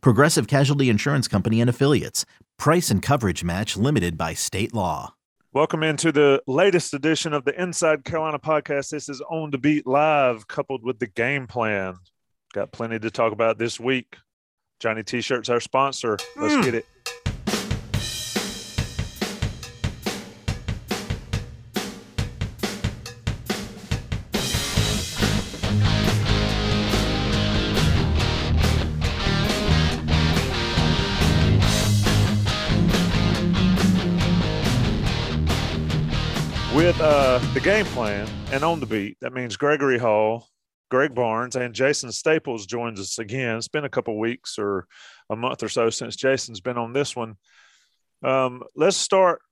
[0.00, 2.24] Progressive Casualty Insurance Company and Affiliates.
[2.58, 5.14] Price and coverage match limited by state law.
[5.52, 8.90] Welcome into the latest edition of the Inside Carolina podcast.
[8.90, 11.94] This is On the Beat Live, coupled with the game plan.
[12.52, 14.16] Got plenty to talk about this week.
[14.80, 16.18] Johnny T shirts our sponsor.
[16.36, 16.64] Let's mm.
[16.64, 16.86] get it.
[37.04, 39.18] Uh, the game plan and on the beat.
[39.20, 40.48] That means Gregory Hall,
[40.90, 43.58] Greg Barnes, and Jason Staples joins us again.
[43.58, 44.86] It's been a couple weeks or
[45.28, 47.36] a month or so since Jason's been on this one.
[48.22, 49.42] Um, let's start.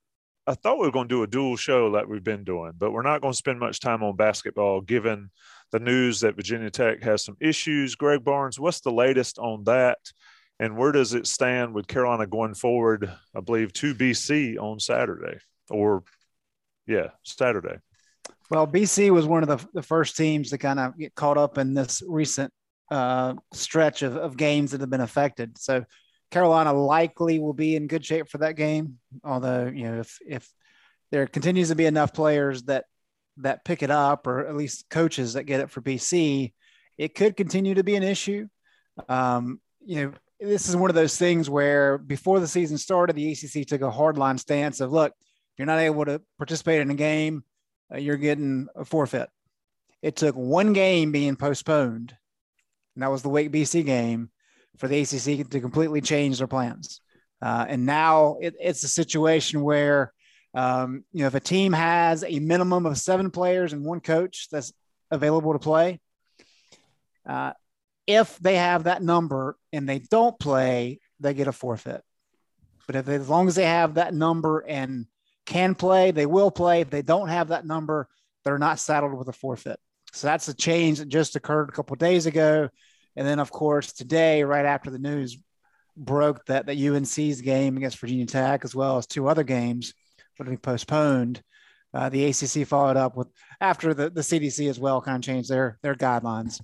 [0.47, 2.91] I thought we were going to do a dual show like we've been doing, but
[2.91, 5.29] we're not going to spend much time on basketball given
[5.71, 7.93] the news that Virginia Tech has some issues.
[7.93, 9.99] Greg Barnes, what's the latest on that?
[10.59, 15.37] And where does it stand with Carolina going forward, I believe, to BC on Saturday
[15.69, 16.03] or
[16.87, 17.77] yeah, Saturday.
[18.49, 21.57] Well, BC was one of the, the first teams to kind of get caught up
[21.57, 22.51] in this recent
[22.91, 25.57] uh, stretch of, of games that have been affected.
[25.57, 25.83] So
[26.29, 28.99] Carolina likely will be in good shape for that game.
[29.23, 30.49] Although, you know, if, if
[31.11, 32.85] there continues to be enough players that,
[33.37, 36.53] that pick it up, or at least coaches that get it for BC,
[36.97, 38.47] it could continue to be an issue.
[39.09, 43.31] Um, you know, this is one of those things where before the season started, the
[43.31, 45.13] ACC took a hardline stance of, look,
[45.57, 47.43] you're not able to participate in a game,
[47.93, 49.29] uh, you're getting a forfeit.
[50.01, 52.15] It took one game being postponed,
[52.95, 54.29] and that was the Wake BC game,
[54.77, 56.99] for the ACC to completely change their plans.
[57.41, 60.13] Uh, and now it, it's a situation where,
[60.53, 64.47] um, you know, if a team has a minimum of seven players and one coach
[64.51, 64.73] that's
[65.11, 65.99] available to play,
[67.27, 67.53] uh,
[68.07, 72.01] if they have that number and they don't play, they get a forfeit.
[72.85, 75.05] But if as long as they have that number and
[75.45, 76.81] can play, they will play.
[76.81, 78.07] If they don't have that number,
[78.43, 79.79] they're not saddled with a forfeit.
[80.13, 82.69] So that's a change that just occurred a couple days ago.
[83.15, 85.37] And then, of course, today, right after the news
[85.95, 89.93] broke that the UNC's game against Virginia Tech, as well as two other games,
[90.37, 91.41] would be postponed.
[91.93, 93.27] Uh, the ACC followed up with
[93.61, 96.59] after the, the CDC as well kind of changed their their guidelines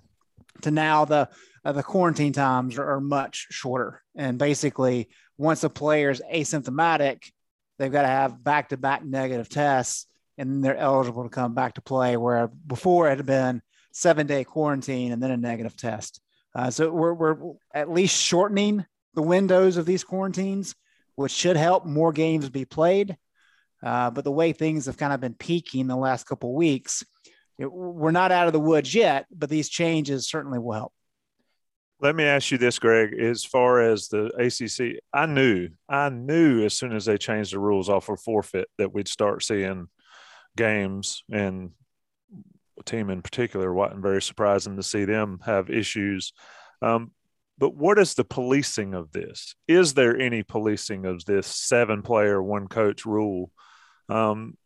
[0.63, 1.29] to now the
[1.65, 4.01] uh, the quarantine times are, are, much shorter.
[4.15, 7.31] And basically, once a player is asymptomatic,
[7.79, 10.05] they've got to have back to back negative tests
[10.37, 12.15] and they're eligible to come back to play.
[12.15, 16.21] Where before it had been seven day quarantine and then a negative test.
[16.53, 18.85] Uh, so we're, we're at least shortening
[19.15, 20.75] the windows of these quarantines,
[21.15, 23.17] which should help more games be played.
[23.81, 27.03] Uh, but the way things have kind of been peaking the last couple weeks,
[27.57, 30.93] it, we're not out of the woods yet, but these changes certainly will help.
[32.01, 33.13] Let me ask you this, Greg.
[33.19, 37.59] As far as the ACC, I knew, I knew as soon as they changed the
[37.59, 39.87] rules off of forfeit that we'd start seeing
[40.55, 41.71] games, and
[42.85, 46.31] team in particular wasn't very surprising to see them have issues.
[46.81, 47.11] Um,
[47.57, 49.55] but what is the policing of this?
[49.67, 53.51] Is there any policing of this seven player, one coach rule?
[54.07, 54.57] Um,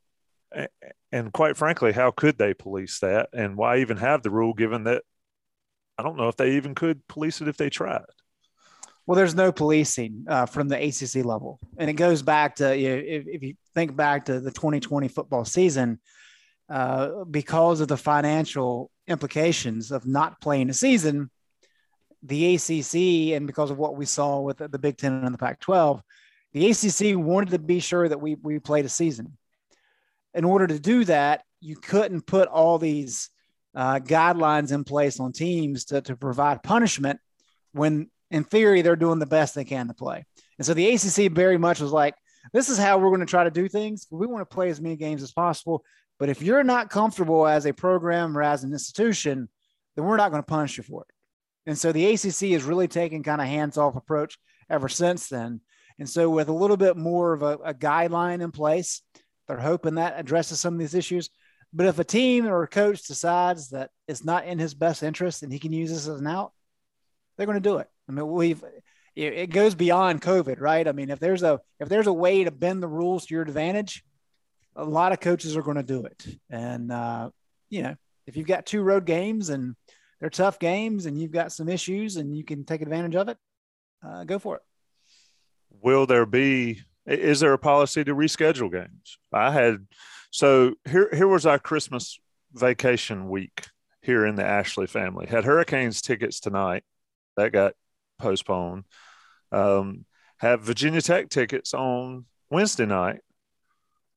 [1.11, 3.29] and quite frankly, how could they police that?
[3.33, 5.01] And why even have the rule given that
[6.03, 8.03] I don't know if they even could police it if they tried.
[9.05, 12.89] Well, there's no policing uh, from the ACC level, and it goes back to you
[12.89, 15.99] know, if, if, you think back to the 2020 football season,
[16.69, 21.29] uh, because of the financial implications of not playing a season,
[22.21, 26.01] the ACC and because of what we saw with the, Big Ten and the Pac-12,
[26.51, 29.37] the ACC wanted to be sure that we we played a season.
[30.33, 33.29] In order to do that, you couldn't put all these
[33.75, 37.19] uh, guidelines in place on teams to, to provide punishment
[37.71, 40.25] when in theory they're doing the best they can to play.
[40.57, 42.15] And so the ACC very much was like,
[42.51, 44.07] this is how we're going to try to do things.
[44.11, 45.83] We want to play as many games as possible.
[46.19, 49.49] But if you're not comfortable as a program or as an institution,
[49.95, 51.07] then we're not going to punish you for it.
[51.65, 54.37] And so the ACC has really taken kind of hands off approach
[54.69, 55.61] ever since then.
[55.99, 59.01] And so with a little bit more of a, a guideline in place,
[59.47, 61.29] they're hoping that addresses some of these issues.
[61.73, 65.41] But if a team or a coach decides that it's not in his best interest
[65.41, 66.51] and he can use this as an out,
[67.35, 67.89] they're going to do it.
[68.07, 68.63] I mean, we've
[69.15, 70.87] it, goes beyond COVID, right?
[70.87, 73.43] I mean, if there's a if there's a way to bend the rules to your
[73.43, 74.03] advantage,
[74.75, 76.25] a lot of coaches are going to do it.
[76.49, 77.29] And uh,
[77.69, 77.95] you know,
[78.27, 79.75] if you've got two road games and
[80.19, 83.37] they're tough games, and you've got some issues, and you can take advantage of it,
[84.05, 84.61] uh, go for it.
[85.81, 86.81] Will there be?
[87.05, 89.17] Is there a policy to reschedule games?
[89.33, 89.85] I had
[90.33, 91.09] so here.
[91.13, 92.19] Here was our Christmas
[92.53, 93.67] vacation week
[94.01, 95.27] here in the Ashley family.
[95.27, 96.83] Had Hurricanes tickets tonight.
[97.37, 97.73] That got
[98.17, 98.85] postponed.
[99.51, 100.05] Um,
[100.37, 103.19] have Virginia Tech tickets on Wednesday night.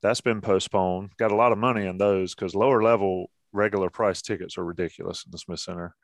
[0.00, 1.10] That's been postponed.
[1.18, 5.22] Got a lot of money in those because lower level regular price tickets are ridiculous
[5.26, 5.94] in the Smith Center.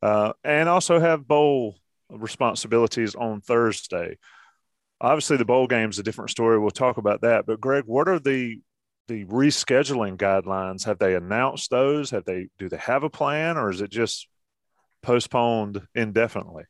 [0.00, 4.18] Uh, and also have bowl responsibilities on Thursday.
[5.00, 6.60] Obviously, the bowl game is a different story.
[6.60, 7.44] We'll talk about that.
[7.44, 8.60] But Greg, what are the
[9.08, 10.84] the rescheduling guidelines?
[10.84, 12.10] Have they announced those?
[12.10, 14.28] Have they do they have a plan, or is it just
[15.02, 16.64] postponed indefinitely?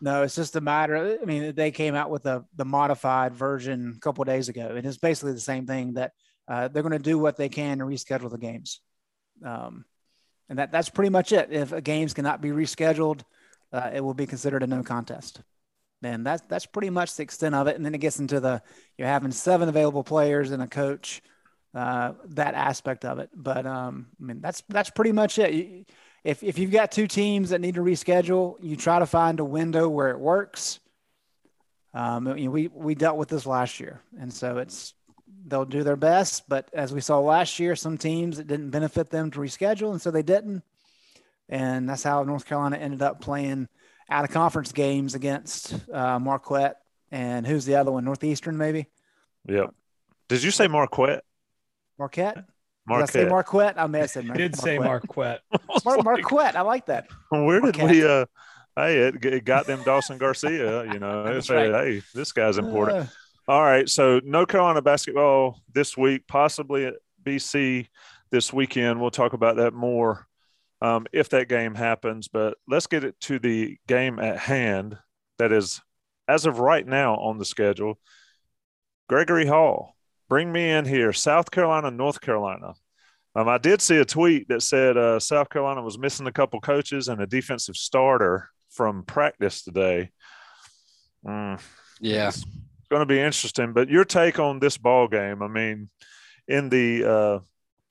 [0.00, 1.18] No, it's just a matter.
[1.20, 4.86] I mean, they came out with the the modified version a couple days ago, and
[4.86, 6.12] it's basically the same thing that
[6.48, 8.80] uh, they're going to do what they can to reschedule the games,
[9.44, 9.84] um,
[10.48, 11.52] and that that's pretty much it.
[11.52, 13.20] If a games cannot be rescheduled,
[13.72, 15.42] uh, it will be considered a no contest,
[16.02, 17.76] and that's that's pretty much the extent of it.
[17.76, 18.62] And then it gets into the
[18.96, 21.20] you're having seven available players and a coach,
[21.74, 23.30] uh, that aspect of it.
[23.34, 25.86] But um, I mean, that's that's pretty much it.
[26.24, 29.44] If if you've got two teams that need to reschedule, you try to find a
[29.44, 30.80] window where it works.
[31.92, 34.94] Um, you know, we we dealt with this last year, and so it's
[35.46, 36.48] they'll do their best.
[36.48, 40.00] But as we saw last year, some teams it didn't benefit them to reschedule, and
[40.00, 40.62] so they didn't.
[41.48, 43.68] And that's how North Carolina ended up playing
[44.08, 46.80] out of conference games against uh, Marquette
[47.10, 48.04] and who's the other one?
[48.04, 48.86] Northeastern, maybe.
[49.46, 49.74] Yep.
[50.28, 51.24] Did you say Marquette?
[52.00, 52.44] Marquette.
[52.86, 53.12] Marquette.
[53.12, 53.78] Did I say Marquette?
[53.78, 55.42] I may have said Mar- did say Marquette.
[55.84, 56.56] Mar- Marquette.
[56.56, 57.06] I like that.
[57.28, 57.90] Where did Marquette.
[57.90, 58.04] we?
[58.04, 58.24] uh
[58.76, 60.90] Hey, it, it, got them Dawson Garcia.
[60.90, 61.70] You know, it's right.
[61.70, 63.08] hey, this guy's important.
[63.46, 67.88] Uh, All right, so no Carolina basketball this week, possibly at BC
[68.30, 69.00] this weekend.
[69.00, 70.26] We'll talk about that more
[70.80, 72.28] um, if that game happens.
[72.28, 74.96] But let's get it to the game at hand.
[75.38, 75.82] That is,
[76.28, 77.98] as of right now, on the schedule.
[79.08, 79.96] Gregory Hall
[80.30, 82.74] bring me in here, South Carolina, North Carolina.
[83.34, 86.60] Um, I did see a tweet that said uh, South Carolina was missing a couple
[86.60, 90.10] coaches and a defensive starter from practice today.
[91.26, 91.60] Mm,
[92.00, 92.44] yeah, it's
[92.88, 93.72] going to be interesting.
[93.72, 95.42] But your take on this ball game?
[95.42, 95.90] I mean,
[96.46, 97.38] in the uh,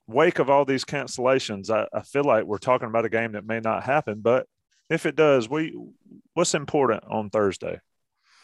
[0.07, 3.45] wake of all these cancellations, I, I feel like we're talking about a game that
[3.45, 4.21] may not happen.
[4.21, 4.47] But
[4.89, 5.77] if it does, we
[6.33, 7.79] what's important on Thursday?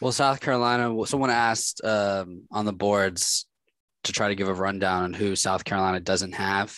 [0.02, 0.94] Well, South Carolina.
[1.06, 3.46] Someone asked um, on the boards
[4.06, 6.76] to try to give a rundown on who South Carolina doesn't have.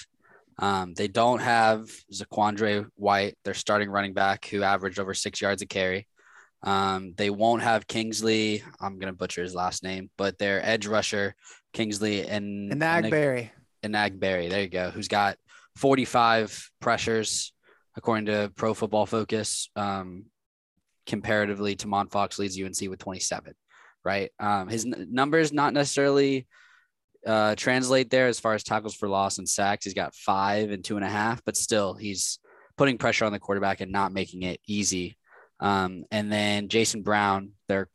[0.59, 5.62] Um, they don't have Zaquandre White, their starting running back, who averaged over six yards
[5.62, 6.07] a carry.
[6.63, 8.63] Um, they won't have Kingsley.
[8.81, 11.35] I'm gonna butcher his last name, but their edge rusher,
[11.74, 12.71] Kingsley and.
[13.83, 14.89] And Enagbare, there you go.
[14.89, 15.38] Who's got
[15.75, 17.53] 45 pressures
[17.95, 19.69] according to Pro Football Focus.
[19.75, 20.25] Um,
[21.06, 23.53] comparatively, Tomon Fox leads UNC with 27.
[24.03, 24.31] Right.
[24.39, 26.47] Um, his n- numbers not necessarily
[27.25, 29.86] uh, translate there as far as tackles for loss and sacks.
[29.86, 32.40] He's got five and two and a half, but still he's
[32.78, 35.18] putting pressure on the quarterback and not making it easy.
[35.60, 37.90] Um, and then Jason Brown, their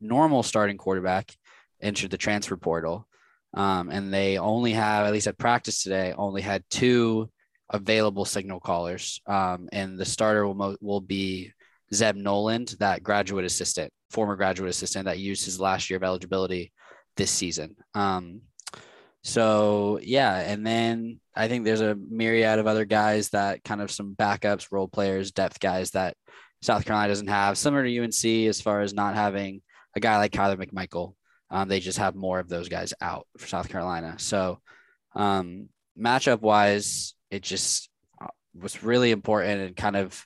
[0.00, 1.32] normal starting quarterback,
[1.80, 3.06] entered the transfer portal.
[3.54, 7.30] Um, and they only have, at least at practice today, only had two
[7.68, 9.20] available signal callers.
[9.26, 11.52] Um, and the starter will, mo- will be
[11.92, 16.72] Zeb Noland, that graduate assistant, former graduate assistant that used his last year of eligibility
[17.16, 17.76] this season.
[17.94, 18.42] Um,
[19.22, 23.90] so yeah, and then I think there's a myriad of other guys that kind of
[23.90, 26.16] some backups, role players, depth guys that
[26.62, 29.62] South Carolina doesn't have, similar to UNC as far as not having
[29.96, 31.14] a guy like Kyler McMichael.
[31.50, 34.14] Um, they just have more of those guys out for South Carolina.
[34.18, 34.60] So
[35.14, 37.90] um, matchup wise, it just
[38.22, 40.24] uh, was really important and kind of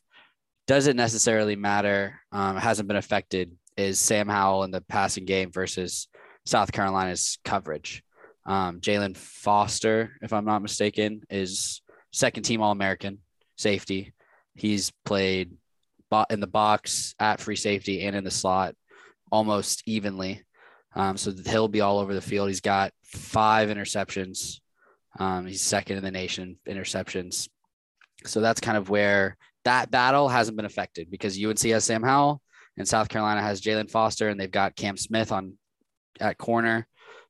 [0.67, 2.21] doesn't necessarily matter.
[2.31, 6.09] Um, hasn't been affected is Sam Howell in the passing game versus
[6.47, 8.04] South Carolina's coverage.
[8.47, 11.83] Um, Jaylan Foster, if I'm not mistaken, is
[12.13, 13.19] second team All American
[13.57, 14.13] safety.
[14.55, 15.57] He's played
[16.31, 18.75] in the box at free safety and in the slot
[19.33, 20.45] almost evenly.
[20.95, 22.49] Um, so he'll be all over the field.
[22.49, 24.61] He's got five interceptions.
[25.19, 27.49] Um, he's second in the nation interceptions.
[28.27, 32.41] So that's kind of where that battle hasn't been affected because UNC has Sam Howell
[32.77, 35.55] and South Carolina has Jaylan Foster, and they've got Cam Smith on
[36.21, 36.87] at corner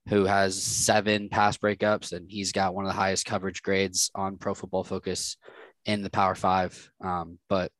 [0.08, 4.37] who has seven pass breakups, and he's got one of the highest coverage grades on
[4.37, 5.37] Pro Football Focus
[5.87, 6.90] in the Power Five.
[7.02, 7.70] Um, but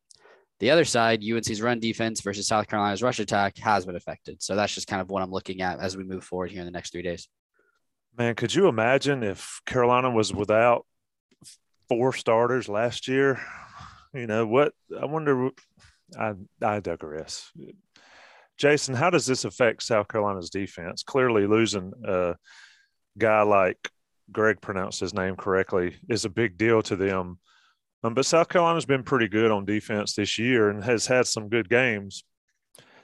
[0.61, 4.43] The other side, UNC's run defense versus South Carolina's rush attack has been affected.
[4.43, 6.67] So that's just kind of what I'm looking at as we move forward here in
[6.67, 7.29] the next three days.
[8.17, 10.87] Man, could you imagine if Carolina was without
[11.89, 13.41] four starters last year?
[14.15, 14.73] You know what?
[14.99, 15.51] I wonder.
[16.17, 17.51] I I digress.
[18.57, 21.03] Jason, how does this affect South Carolina's defense?
[21.03, 22.37] Clearly, losing a
[23.19, 23.91] guy like
[24.33, 27.39] Greg pronounced his name correctly is a big deal to them.
[28.03, 31.49] Um, but South Carolina's been pretty good on defense this year and has had some
[31.49, 32.25] good games.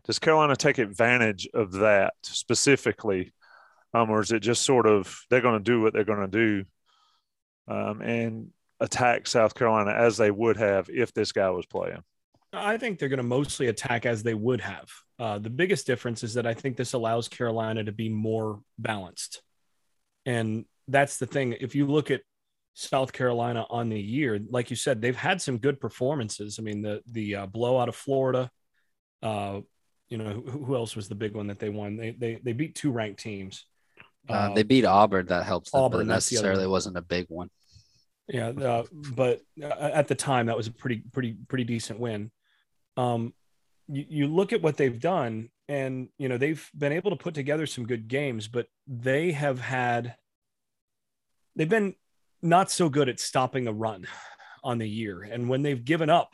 [0.04, 3.32] Does Carolina take advantage of that specifically,
[3.94, 6.38] um, or is it just sort of they're going to do what they're going to
[6.38, 6.64] do
[7.68, 12.02] um, and attack South Carolina as they would have if this guy was playing?
[12.52, 14.88] I think they're going to mostly attack as they would have.
[15.18, 19.42] Uh, the biggest difference is that I think this allows Carolina to be more balanced.
[20.26, 21.54] And that's the thing.
[21.60, 22.22] If you look at
[22.74, 26.58] South Carolina on the year, like you said, they've had some good performances.
[26.58, 28.50] I mean, the the uh, blowout of Florida.
[29.22, 29.60] Uh,
[30.08, 31.96] you know, who, who, else was the big one that they won?
[31.96, 33.66] They they they beat two ranked teams.
[34.28, 35.26] Uh, they beat Auburn.
[35.26, 37.50] That helps them, Auburn, necessarily wasn't a big one.
[38.28, 42.30] Yeah, uh, but uh, at the time, that was a pretty pretty pretty decent win.
[42.96, 43.34] Um,
[43.88, 47.34] you, you look at what they've done, and you know they've been able to put
[47.34, 50.16] together some good games, but they have had
[51.56, 51.94] they've been
[52.42, 54.06] not so good at stopping a run
[54.64, 56.30] on the year, and when they've given up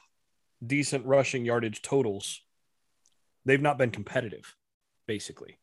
[0.65, 2.43] decent rushing yardage totals,
[3.45, 4.57] they've not been competitive,
[5.07, 5.59] basically.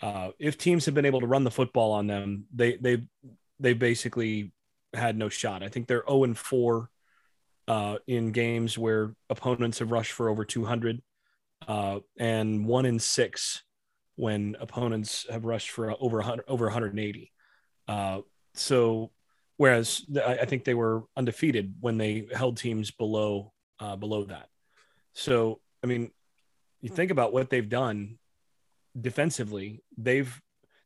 [0.00, 3.02] Uh, if teams have been able to run the football on them, they they
[3.58, 4.52] they basically
[4.94, 5.62] had no shot.
[5.62, 6.90] I think they're 0 and 4
[7.68, 11.02] uh, in games where opponents have rushed for over 200,
[11.68, 13.62] uh, and one in six
[14.16, 17.30] when opponents have rushed for over 100, over 180.
[17.86, 18.20] Uh,
[18.54, 19.10] so,
[19.58, 24.48] whereas I, I, think they were undefeated when they held teams below uh, below that.
[25.12, 26.10] So, I mean,
[26.80, 28.18] you think about what they've done
[28.98, 29.82] defensively.
[29.96, 30.40] They've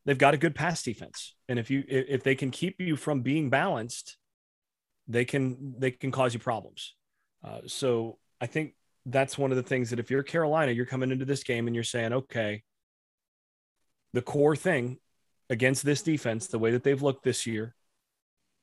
[0.05, 3.21] they've got a good pass defense, and if you if they can keep you from
[3.21, 4.17] being balanced
[5.07, 6.95] they can they can cause you problems.
[7.43, 8.73] Uh, so I think
[9.05, 11.75] that's one of the things that if you're Carolina, you're coming into this game and
[11.75, 12.63] you're saying, okay,
[14.13, 14.97] the core thing
[15.49, 17.75] against this defense, the way that they've looked this year,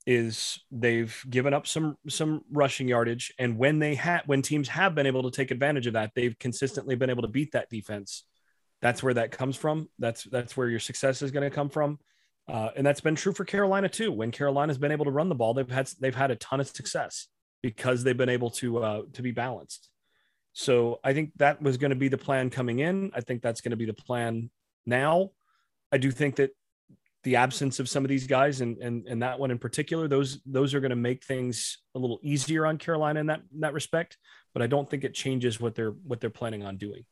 [0.06, 4.94] is they've given up some some rushing yardage, and when they had when teams have
[4.94, 8.24] been able to take advantage of that, they've consistently been able to beat that defense.
[8.80, 9.88] That's where that comes from.
[9.98, 11.98] That's that's where your success is going to come from.
[12.50, 14.10] Uh, and that's been true for Carolina too.
[14.10, 16.68] When Carolina's been able to run the ball, they've had they've had a ton of
[16.68, 17.28] success
[17.62, 19.88] because they've been able to uh, to be balanced.
[20.52, 23.12] So I think that was going to be the plan coming in.
[23.14, 24.50] I think that's going to be the plan
[24.84, 25.30] now.
[25.92, 26.50] I do think that
[27.22, 30.40] the absence of some of these guys and and, and that one in particular, those
[30.44, 33.74] those are going to make things a little easier on Carolina in that in that
[33.74, 34.18] respect.
[34.54, 37.04] But I don't think it changes what they're what they're planning on doing.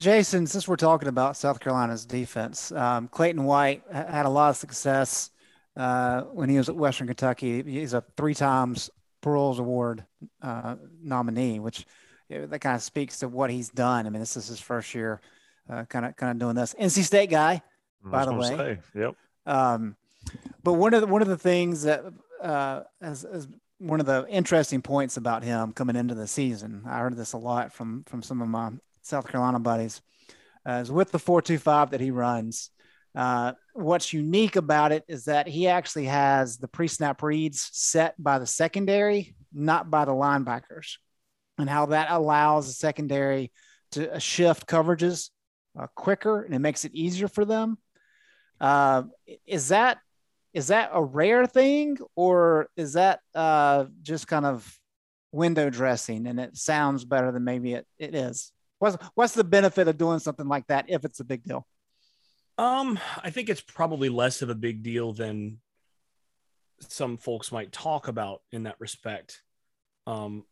[0.00, 4.56] Jason, since we're talking about South Carolina's defense, um, Clayton White had a lot of
[4.56, 5.30] success
[5.76, 7.62] uh, when he was at Western Kentucky.
[7.62, 8.90] He's a three times
[9.22, 10.04] Broyles Award
[10.40, 11.84] uh, nominee, which
[12.28, 14.06] you know, that kind of speaks to what he's done.
[14.06, 15.20] I mean, this is his first year,
[15.88, 16.74] kind of kind of doing this.
[16.78, 17.62] NC State guy,
[18.04, 18.48] by the way.
[18.48, 19.16] Say, yep.
[19.46, 19.96] Um,
[20.62, 22.04] but one of the, one of the things that
[22.40, 26.98] uh, as, as one of the interesting points about him coming into the season, I
[26.98, 28.70] heard this a lot from from some of my
[29.08, 30.00] South Carolina buddies,
[30.68, 32.70] uh, is with the 425 that he runs.
[33.14, 38.14] Uh, what's unique about it is that he actually has the pre snap reads set
[38.22, 40.98] by the secondary, not by the linebackers,
[41.56, 43.50] and how that allows the secondary
[43.92, 45.30] to uh, shift coverages
[45.78, 47.78] uh, quicker and it makes it easier for them.
[48.60, 49.04] Uh,
[49.46, 49.98] is that
[50.52, 54.78] is that a rare thing or is that uh, just kind of
[55.30, 58.52] window dressing and it sounds better than maybe it, it is?
[58.78, 61.66] What's what's the benefit of doing something like that if it's a big deal?
[62.56, 65.58] Um, I think it's probably less of a big deal than
[66.80, 69.42] some folks might talk about in that respect.
[70.06, 70.44] Um,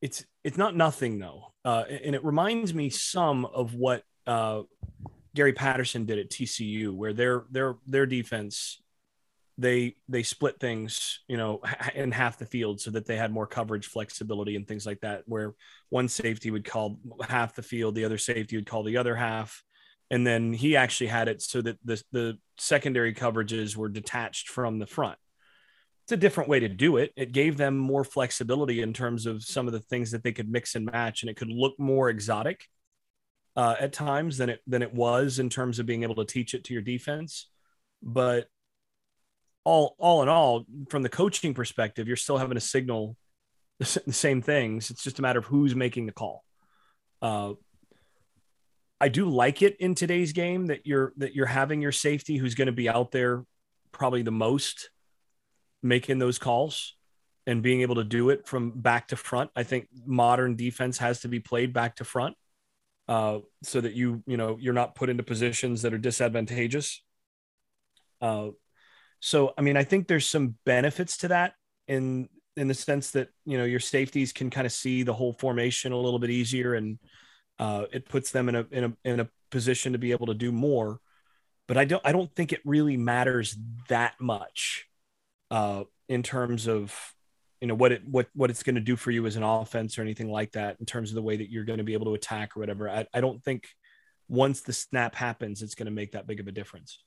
[0.00, 4.62] it's it's not nothing though, uh, and it reminds me some of what uh,
[5.34, 8.80] Gary Patterson did at TCU, where their their their defense
[9.58, 11.60] they they split things you know
[11.94, 15.22] in half the field so that they had more coverage flexibility and things like that
[15.26, 15.54] where
[15.88, 16.98] one safety would call
[17.28, 19.62] half the field the other safety would call the other half.
[20.08, 24.78] And then he actually had it so that the the secondary coverages were detached from
[24.78, 25.18] the front.
[26.04, 27.12] It's a different way to do it.
[27.16, 30.48] It gave them more flexibility in terms of some of the things that they could
[30.48, 32.66] mix and match and it could look more exotic
[33.56, 36.54] uh, at times than it than it was in terms of being able to teach
[36.54, 37.48] it to your defense.
[38.02, 38.48] But
[39.66, 43.16] all all in all, from the coaching perspective, you're still having to signal
[43.80, 44.90] the, same things.
[44.90, 46.44] It's just a matter of who's making the call.
[47.20, 47.54] Uh,
[49.00, 52.54] I do like it in today's game that you're that you're having your safety who's
[52.54, 53.44] going to be out there
[53.90, 54.90] probably the most
[55.82, 56.94] making those calls
[57.44, 59.50] and being able to do it from back to front.
[59.56, 62.36] I think modern defense has to be played back to front
[63.08, 67.02] uh, so that you you know you're not put into positions that are disadvantageous.
[68.20, 68.50] Uh,
[69.20, 71.54] so I mean, I think there's some benefits to that
[71.88, 75.32] in in the sense that you know your safeties can kind of see the whole
[75.32, 76.98] formation a little bit easier, and
[77.58, 80.34] uh, it puts them in a in a in a position to be able to
[80.34, 81.00] do more.
[81.68, 83.56] But I don't I don't think it really matters
[83.88, 84.86] that much
[85.50, 86.94] uh, in terms of
[87.60, 89.98] you know what it what what it's going to do for you as an offense
[89.98, 92.06] or anything like that in terms of the way that you're going to be able
[92.06, 92.88] to attack or whatever.
[92.88, 93.66] I, I don't think
[94.28, 97.02] once the snap happens, it's going to make that big of a difference.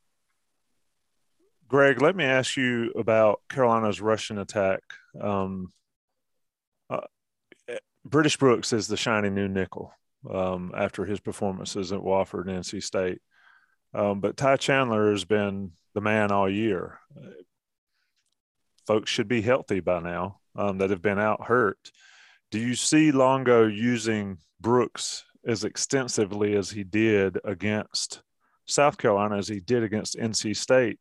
[1.69, 4.81] Greg, let me ask you about Carolina's rushing attack.
[5.21, 5.71] Um,
[6.89, 7.01] uh,
[8.03, 9.93] British Brooks is the shiny new nickel
[10.27, 13.19] um, after his performances at Wofford and NC State.
[13.93, 16.99] Um, but Ty Chandler has been the man all year.
[18.87, 21.91] folks should be healthy by now um, that have been out hurt.
[22.49, 28.23] Do you see Longo using Brooks as extensively as he did against
[28.65, 30.99] South Carolina as he did against NC State?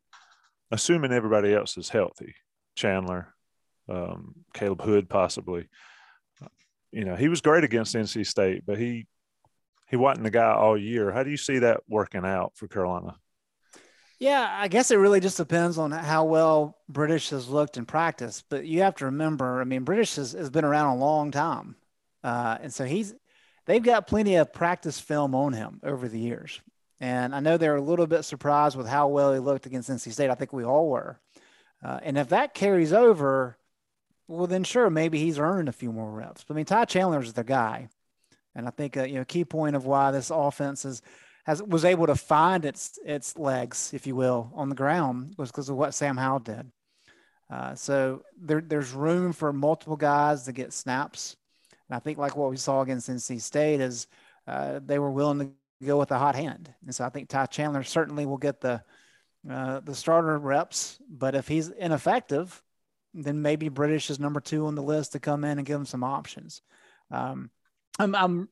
[0.71, 2.35] Assuming everybody else is healthy,
[2.75, 3.33] Chandler,
[3.87, 5.67] um, Caleb Hood, possibly.
[6.91, 9.07] You know, he was great against NC State, but he
[9.89, 11.11] he wasn't the guy all year.
[11.11, 13.15] How do you see that working out for Carolina?
[14.19, 18.43] Yeah, I guess it really just depends on how well British has looked in practice.
[18.47, 21.75] But you have to remember, I mean, British has, has been around a long time,
[22.23, 23.15] uh, and so he's
[23.65, 26.59] they've got plenty of practice film on him over the years.
[26.99, 30.11] And I know they're a little bit surprised with how well he looked against NC
[30.11, 30.29] State.
[30.29, 31.19] I think we all were.
[31.83, 33.57] Uh, and if that carries over,
[34.27, 36.43] well, then sure, maybe he's earned a few more reps.
[36.43, 37.89] But I mean, Ty Chandler's the guy.
[38.53, 41.01] And I think, uh, you know, key point of why this offense is,
[41.45, 45.51] has, was able to find its, its legs, if you will, on the ground was
[45.51, 46.71] because of what Sam Howell did.
[47.49, 51.37] Uh, so there, there's room for multiple guys to get snaps.
[51.89, 54.07] And I think like what we saw against NC State is
[54.47, 55.51] uh, they were willing to
[55.87, 56.73] go with a hot hand.
[56.85, 58.83] And so I think Ty Chandler certainly will get the
[59.49, 60.99] uh, the starter reps.
[61.09, 62.61] But if he's ineffective,
[63.13, 65.85] then maybe British is number two on the list to come in and give him
[65.85, 66.61] some options.
[67.09, 67.49] Um,
[67.97, 68.49] I'm, I'm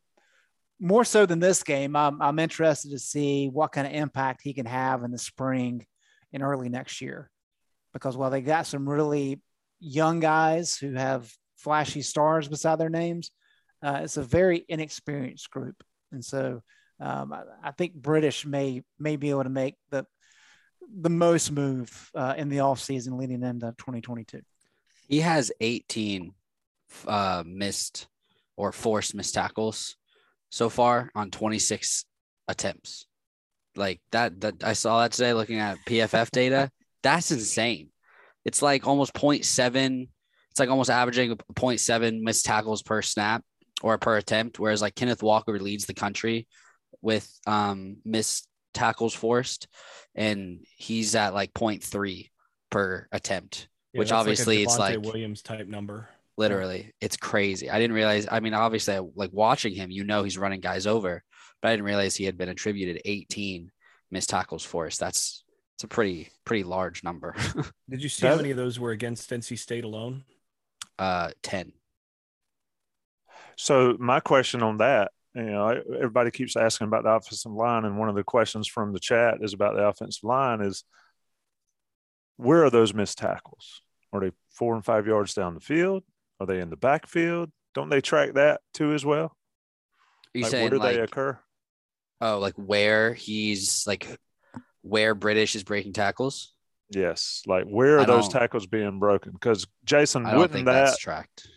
[0.80, 1.96] more so than this game.
[1.96, 5.86] I'm, I'm interested to see what kind of impact he can have in the spring
[6.34, 7.30] and early next year,
[7.94, 9.42] because while they got some really
[9.80, 13.32] young guys who have flashy stars beside their names,
[13.82, 16.62] uh, it's a very inexperienced group, and so
[17.00, 20.06] um, I, I, think British may may be able to make the
[21.00, 24.42] the most move uh, in the offseason leading into 2022.
[25.08, 26.34] He has 18
[27.08, 28.08] uh, missed
[28.56, 29.96] or forced missed tackles
[30.50, 32.06] so far on 26
[32.48, 33.06] attempts.
[33.76, 36.72] Like that, that I saw that today looking at PFF data.
[37.04, 37.90] That's insane.
[38.44, 40.08] It's like almost 0.7.
[40.52, 43.44] It's like almost averaging 0.7 missed tackles per snap
[43.84, 44.60] or per attempt.
[44.60, 46.48] Whereas like Kenneth Walker leads the country
[47.08, 49.70] with um, missed tackles forced,
[50.14, 52.30] and he's at like 0.3
[52.70, 56.10] per attempt, yeah, which obviously like it's like Williams type number.
[56.36, 57.70] Literally, it's crazy.
[57.70, 58.28] I didn't realize.
[58.30, 61.24] I mean, obviously, like watching him, you know, he's running guys over,
[61.62, 63.72] but I didn't realize he had been attributed 18
[64.12, 65.00] missed tackles forced.
[65.00, 67.38] That's it's a pretty pretty large number.
[67.90, 70.26] Did you see how many of those were against NC State alone?
[71.00, 71.72] Uh, 10.
[73.56, 77.98] So my question on that you know, everybody keeps asking about the offensive line, and
[77.98, 80.84] one of the questions from the chat is about the offensive line: is
[82.38, 83.82] where are those missed tackles?
[84.12, 86.04] Are they four and five yards down the field?
[86.40, 87.52] Are they in the backfield?
[87.74, 89.26] Don't they track that too as well?
[89.26, 91.38] Are you like, saying where do like, they occur?
[92.22, 94.08] Oh, like where he's like
[94.82, 96.54] where British is breaking tackles?
[96.90, 99.34] Yes, like where are those tackles being broken?
[99.34, 101.48] Because Jason, wouldn't that tracked?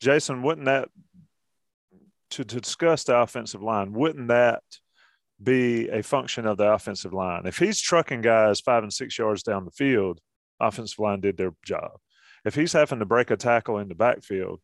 [0.00, 0.88] Jason, wouldn't that
[2.30, 4.62] to, discuss the offensive line, wouldn't that
[5.42, 7.46] be a function of the offensive line?
[7.46, 10.20] If he's trucking guys five and six yards down the field,
[10.58, 11.92] offensive line did their job.
[12.44, 14.60] If he's having to break a tackle in the backfield,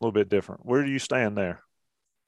[0.00, 0.66] a little bit different.
[0.66, 1.60] Where do you stand there?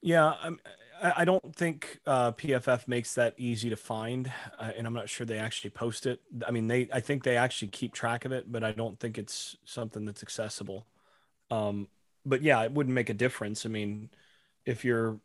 [0.01, 0.59] Yeah, I'm,
[1.01, 5.25] I don't think uh, PFF makes that easy to find, uh, and I'm not sure
[5.25, 6.21] they actually post it.
[6.47, 9.17] I mean, they I think they actually keep track of it, but I don't think
[9.17, 10.85] it's something that's accessible.
[11.51, 11.87] Um,
[12.25, 13.65] but yeah, it wouldn't make a difference.
[13.65, 14.09] I mean,
[14.65, 15.19] if you're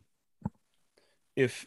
[1.37, 1.67] if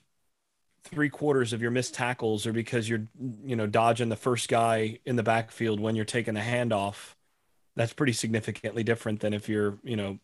[0.84, 3.08] three quarters of your missed tackles are because you're
[3.46, 7.16] you know dodging the first guy in the backfield when you're taking a handoff,
[7.76, 10.20] That's pretty significantly different than if you're, you know,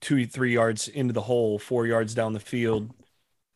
[0.00, 2.90] two, three yards into the hole, four yards down the field,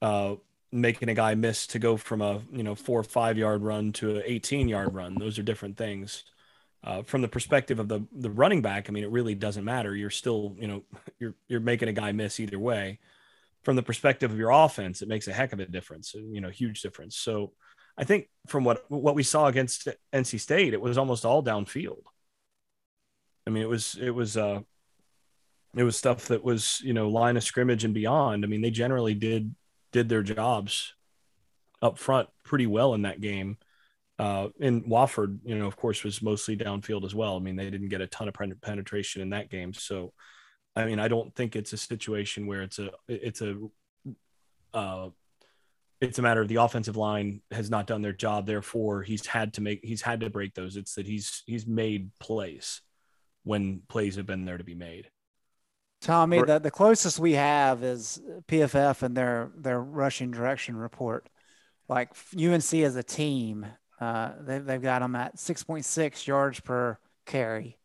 [0.03, 0.37] uh,
[0.73, 3.93] making a guy miss to go from a, you know, four or five yard run
[3.95, 5.19] to an 18 yard run.
[5.19, 6.25] Those are different things.
[6.87, 9.95] Uh, from the perspective of the the running back, I mean, it really doesn't matter.
[9.95, 10.83] You're still, you know,
[11.19, 13.01] you're you're making a guy miss either way.
[13.65, 16.15] From the perspective of your offense, it makes a heck of a difference.
[16.15, 17.17] You know, huge difference.
[17.17, 17.53] So,
[17.99, 22.05] I think from what what we saw against NC State, it was almost all downfield.
[23.47, 24.61] I mean, it was it was uh,
[25.75, 28.45] it was stuff that was you know line of scrimmage and beyond.
[28.45, 29.57] I mean, they generally did
[29.91, 30.95] did their jobs
[31.83, 33.59] up front pretty well in that game.
[34.19, 37.37] Uh, and Wofford, you know, of course, was mostly downfield as well.
[37.37, 39.75] I mean, they didn't get a ton of penetration in that game.
[39.75, 40.13] So,
[40.75, 43.59] I mean, I don't think it's a situation where it's a it's a
[44.73, 45.09] uh,
[46.01, 48.47] it's a matter of the offensive line has not done their job.
[48.47, 50.77] Therefore, he's had to make he's had to break those.
[50.77, 52.81] It's that he's he's made plays
[53.45, 55.11] when plays have been there to be made.
[56.03, 61.29] Tommy, the, the closest we have is PFF and their their rushing direction report.
[61.89, 63.67] Like UNC as a team
[64.01, 67.79] uh, they've, they've got them at 6.6 yards per carry,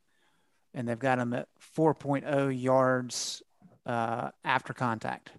[0.74, 3.42] and they've got them at 4.0 yards
[3.86, 5.32] uh, after contact.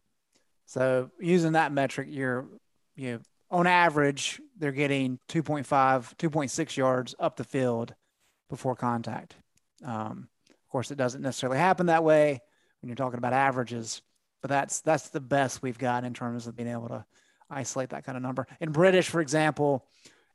[0.66, 2.46] So using that metric, you're
[2.96, 3.18] you know,
[3.50, 5.64] on average they're getting 2.5,
[6.16, 7.94] 2.6 yards up the field
[8.48, 9.36] before contact.
[9.84, 12.40] Um, of course, it doesn't necessarily happen that way
[12.80, 14.00] when you're talking about averages,
[14.40, 17.04] but that's that's the best we've got in terms of being able to
[17.50, 18.46] isolate that kind of number.
[18.60, 19.86] In British, for example,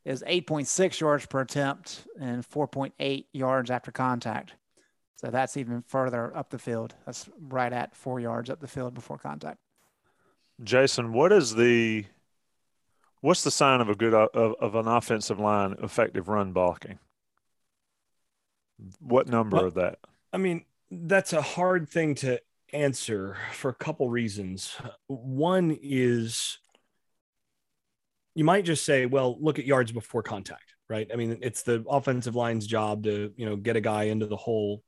[0.07, 4.53] is 8.6 yards per attempt and 4.8 yards after contact.
[5.17, 6.95] So that's even further up the field.
[7.05, 9.57] That's right at four yards up the field before contact.
[10.63, 12.05] Jason, what is the
[13.19, 16.99] what's the sign of a good of, of an offensive line effective run blocking?
[18.99, 19.99] What number well, of that?
[20.31, 22.39] I mean, that's a hard thing to
[22.71, 24.75] answer for a couple reasons.
[25.07, 26.59] One is
[28.37, 31.09] you might just say, well, look at yards before contact, right?
[31.11, 34.37] I mean, it's the offensive line's job to, you know, get a guy into the
[34.37, 34.83] hole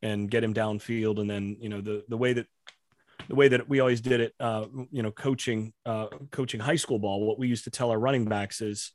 [0.00, 1.20] and get him downfield.
[1.20, 2.46] And then, you know, the, the way that,
[3.28, 6.98] the way that we always did it, uh, you know, coaching, uh, coaching high school
[6.98, 8.92] ball, what we used to tell our running backs is,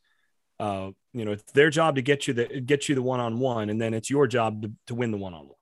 [0.60, 3.80] uh, you know, it's their job to get you the, get you the one-on-one, and
[3.80, 5.58] then it's your job to, to win the one-on-one.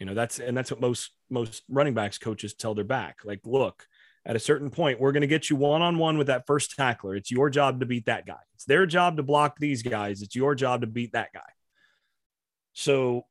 [0.00, 3.18] You know, that's, and that's what most, most running backs coaches tell their back.
[3.24, 3.86] Like, look,
[4.28, 6.76] at a certain point, we're going to get you one on one with that first
[6.76, 7.16] tackler.
[7.16, 8.36] It's your job to beat that guy.
[8.54, 10.20] It's their job to block these guys.
[10.20, 11.40] It's your job to beat that guy.
[12.74, 13.24] So,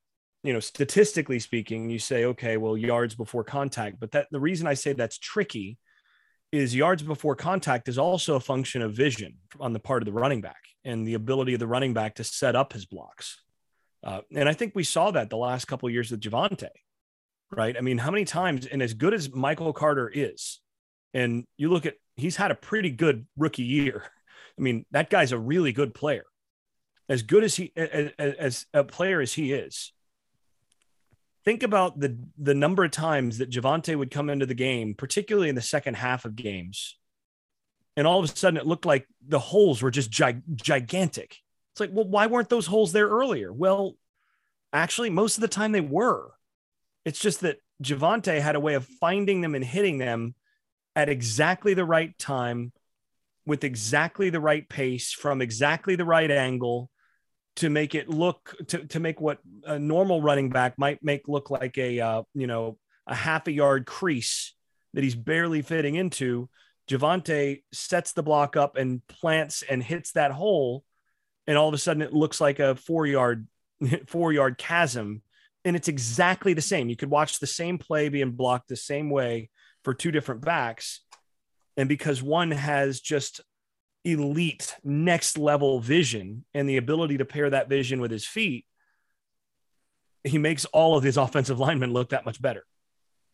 [0.44, 4.00] you know, statistically speaking, you say, okay, well, yards before contact.
[4.00, 5.78] But that the reason I say that's tricky
[6.52, 10.20] is yards before contact is also a function of vision on the part of the
[10.20, 13.40] running back and the ability of the running back to set up his blocks.
[14.04, 16.70] Uh, and I think we saw that the last couple years with Javonte,
[17.52, 17.78] right?
[17.78, 20.60] I mean, how many times, and as good as Michael Carter is,
[21.14, 24.04] and you look at, he's had a pretty good rookie year.
[24.58, 26.26] I mean, that guy's a really good player.
[27.10, 29.94] As good as he, as, as a player as he is,
[31.46, 35.48] think about the the number of times that Javonte would come into the game, particularly
[35.48, 36.98] in the second half of games,
[37.96, 41.38] and all of a sudden it looked like the holes were just gi- gigantic.
[41.72, 43.54] It's like, well, why weren't those holes there earlier?
[43.54, 43.94] Well,
[44.74, 46.32] actually, most of the time they were.
[47.06, 50.36] It's just that Javonte had a way of finding them and hitting them
[50.98, 52.74] at exactly the right time
[53.46, 56.90] with exactly the right pace from exactly the right angle
[57.56, 61.52] to make it look to, to make what a normal running back might make look
[61.52, 64.56] like a uh, you know a half a yard crease
[64.96, 66.50] that he's barely fitting into.
[66.90, 70.84] Javonte sets the block up and plants and hits that hole
[71.46, 73.48] and all of a sudden it looks like a 4 yard
[74.08, 75.22] 4 yard chasm.
[75.64, 76.90] And it's exactly the same.
[76.90, 79.50] You could watch the same play being blocked the same way
[79.84, 81.02] for two different backs.
[81.76, 83.42] And because one has just
[84.04, 88.66] elite next level vision and the ability to pair that vision with his feet,
[90.24, 92.66] he makes all of his offensive linemen look that much better.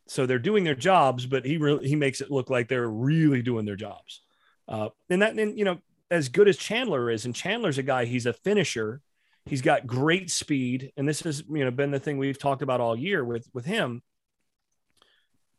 [0.08, 3.42] So they're doing their jobs, but he really he makes it look like they're really
[3.42, 4.22] doing their jobs.
[4.68, 5.80] Uh, and that, and you know,
[6.12, 9.02] as good as Chandler is, and Chandler's a guy, he's a finisher.
[9.46, 12.82] He's got great speed, and this has you know been the thing we've talked about
[12.82, 14.02] all year with with him.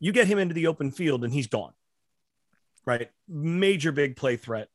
[0.04, 1.72] You get him into the open field and he's gone.
[2.84, 3.08] Right?
[3.26, 4.68] Major big play threat,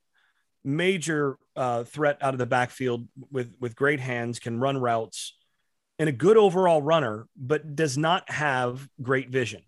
[0.63, 5.37] major uh, threat out of the backfield with with great hands, can run routes,
[5.99, 9.61] and a good overall runner, but does not have great vision.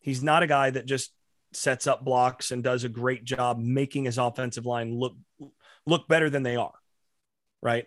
[0.00, 1.14] He's not a guy that just
[1.54, 5.14] sets up blocks and does a great job making his offensive line look
[5.86, 6.74] look better than they are.
[7.62, 7.86] Right?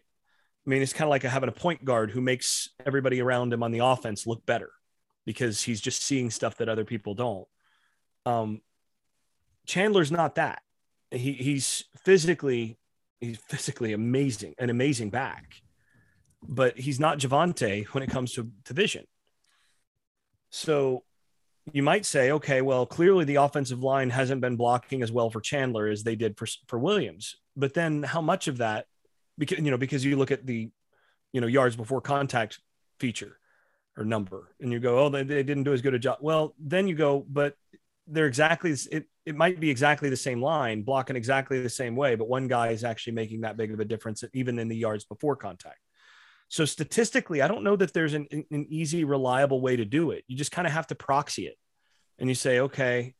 [0.65, 3.61] I mean, it's kind of like having a point guard who makes everybody around him
[3.61, 4.71] on the offense look better
[5.31, 7.47] because he's just seeing stuff that other people don't.
[8.25, 8.61] Um,
[9.65, 10.61] Chandler's not that.
[11.09, 12.77] He, he's physically
[13.21, 15.61] he's physically amazing, an amazing back,
[16.43, 19.05] but he's not Javonte when it comes to, to vision.
[20.49, 21.03] So
[21.71, 25.39] you might say, okay, well, clearly the offensive line hasn't been blocking as well for
[25.39, 27.37] Chandler as they did for for Williams.
[27.55, 28.87] But then how much of that,
[29.37, 30.69] because you know, because you look at the,
[31.31, 32.59] you know, yards before contact
[32.99, 33.37] feature
[34.01, 36.17] or number, and you go, oh, they, they didn't do as good a job.
[36.21, 37.55] Well, then you go, but
[38.07, 39.05] they're exactly it.
[39.25, 42.69] It might be exactly the same line, blocking exactly the same way, but one guy
[42.69, 45.79] is actually making that big of a difference, even in the yards before contact.
[46.47, 50.23] So statistically, I don't know that there's an, an easy, reliable way to do it.
[50.27, 51.55] You just kind of have to proxy it.
[52.19, 53.13] And you say, okay,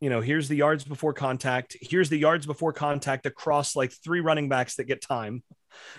[0.00, 1.76] you know, here's the yards before contact.
[1.80, 5.42] Here's the yards before contact across like three running backs that get time.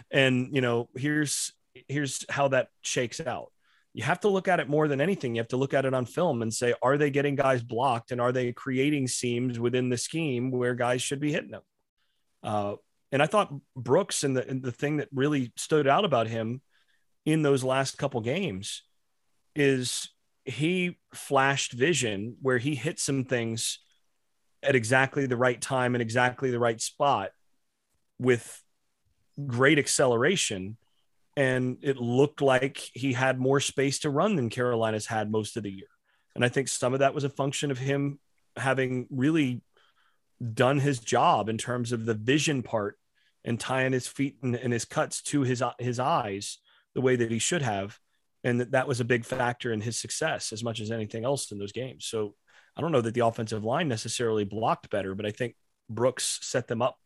[0.10, 1.54] And, you know, here's
[1.88, 3.52] here's how that shakes out.
[3.94, 5.36] You have to look at it more than anything.
[5.36, 8.12] You have to look at it on film and say, are they getting guys blocked
[8.12, 11.64] and are they creating seams within the scheme where guys should be hitting them?
[12.44, 12.76] Uh,
[13.12, 16.62] and I thought Brooks and the and the thing that really stood out about him
[17.26, 18.84] in those last couple games
[19.56, 20.10] is
[20.46, 23.80] he flashed vision where he hit some things
[24.62, 27.32] at exactly the right time and exactly the right spot
[28.20, 28.62] with
[29.48, 30.78] great acceleration
[31.36, 35.64] and it looked like he had more space to run than Carolina's had most of
[35.64, 35.88] the year.
[36.36, 38.20] And I think some of that was a function of him
[38.56, 39.62] having really
[40.54, 42.98] done his job in terms of the vision part
[43.44, 46.60] and tying his feet and, and, his cuts to his his eyes
[46.94, 48.00] the way that he should have.
[48.44, 51.52] And that, that was a big factor in his success as much as anything else
[51.52, 52.06] in those games.
[52.06, 52.36] So
[52.78, 55.56] i don't know that the offensive line necessarily blocked better but i think
[55.90, 56.98] brooks set them up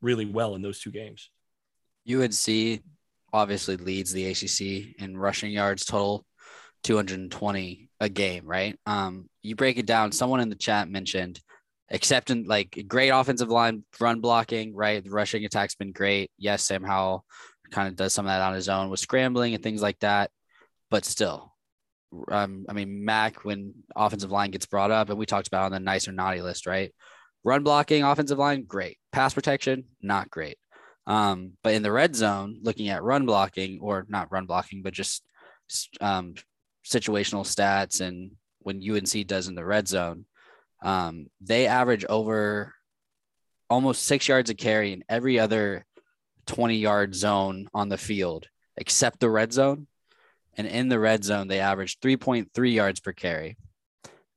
[0.00, 1.30] really well in those two games.
[2.08, 2.32] Unc
[3.32, 4.60] obviously leads the acc
[4.98, 6.24] in rushing yards total
[6.82, 11.40] 220 a game right um you break it down someone in the chat mentioned
[11.90, 15.02] except in like great offensive line run blocking, right?
[15.02, 16.30] The rushing attack's been great.
[16.38, 17.24] Yes, Sam Howell
[17.70, 20.30] kind of does some of that on his own with scrambling and things like that,
[20.90, 21.52] but still,
[22.30, 25.72] um, I mean, Mac when offensive line gets brought up, and we talked about on
[25.72, 26.92] the nice or naughty list, right?
[27.44, 28.98] Run blocking, offensive line, great.
[29.12, 30.58] Pass protection, not great.
[31.10, 34.92] Um, but in the red zone, looking at run blocking or not run blocking, but
[34.92, 35.24] just
[36.00, 36.34] um,
[36.84, 40.24] situational stats and when UNC does in the red zone,
[40.84, 42.74] um, they average over
[43.68, 45.84] almost six yards a carry in every other
[46.46, 48.46] 20 yard zone on the field
[48.76, 49.88] except the red zone.
[50.56, 53.56] And in the red zone, they average 3.3 yards per carry.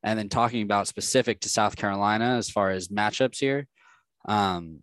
[0.02, 3.68] And then talking about specific to South Carolina as far as matchups here,
[4.26, 4.83] um,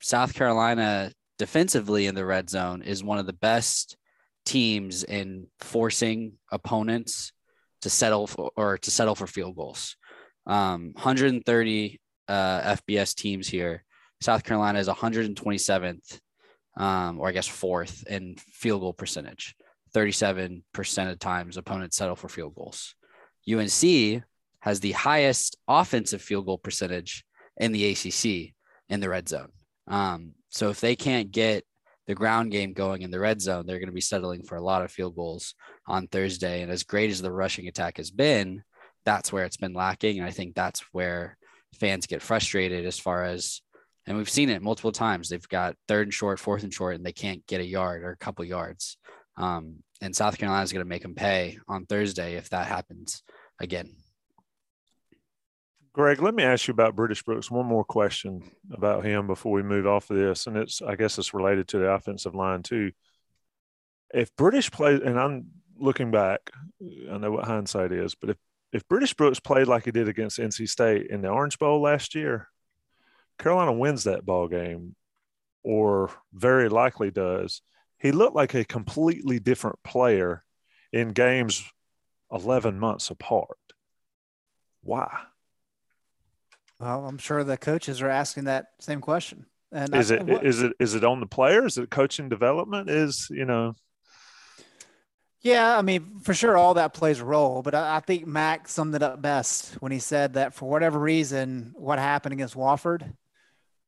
[0.00, 3.96] South Carolina defensively in the red zone is one of the best
[4.44, 7.32] teams in forcing opponents
[7.82, 9.96] to settle for or to settle for field goals.
[10.46, 13.84] Um, 130 uh, FBS teams here.
[14.20, 16.20] South Carolina is 127th,
[16.76, 19.54] um, or I guess fourth in field goal percentage.
[19.94, 20.62] 37%
[21.10, 22.94] of times opponents settle for field goals.
[23.50, 24.22] UNC
[24.60, 27.24] has the highest offensive field goal percentage
[27.56, 28.54] in the ACC
[28.88, 29.50] in the red zone.
[29.90, 31.64] Um, so if they can't get
[32.06, 34.62] the ground game going in the red zone, they're going to be settling for a
[34.62, 35.54] lot of field goals
[35.86, 36.62] on Thursday.
[36.62, 38.62] And as great as the rushing attack has been,
[39.04, 40.18] that's where it's been lacking.
[40.18, 41.36] And I think that's where
[41.74, 43.60] fans get frustrated as far as,
[44.06, 45.28] and we've seen it multiple times.
[45.28, 48.10] They've got third and short, fourth and short, and they can't get a yard or
[48.10, 48.96] a couple yards.
[49.36, 53.22] Um, and South Carolina is going to make them pay on Thursday if that happens
[53.60, 53.99] again.
[56.00, 57.50] Greg, let me ask you about British Brooks.
[57.50, 61.18] One more question about him before we move off of this, and it's I guess
[61.18, 62.92] it's related to the offensive line too.
[64.14, 68.38] If British plays, and I'm looking back, I know what hindsight is, but if
[68.72, 72.14] if British Brooks played like he did against NC State in the Orange Bowl last
[72.14, 72.48] year,
[73.38, 74.96] Carolina wins that ball game,
[75.62, 77.60] or very likely does.
[77.98, 80.44] He looked like a completely different player
[80.94, 81.62] in games
[82.32, 83.58] 11 months apart.
[84.80, 85.26] Why?
[86.80, 89.46] Well, I'm sure the coaches are asking that same question.
[89.70, 91.76] And is I, it what, is it is it on the players?
[91.76, 92.90] Is it coaching development?
[92.90, 93.74] Is you know
[95.42, 97.62] yeah, I mean, for sure, all that plays a role.
[97.62, 100.98] But I, I, think Mac summed it up best when he said that for whatever
[100.98, 103.14] reason, what happened against Wofford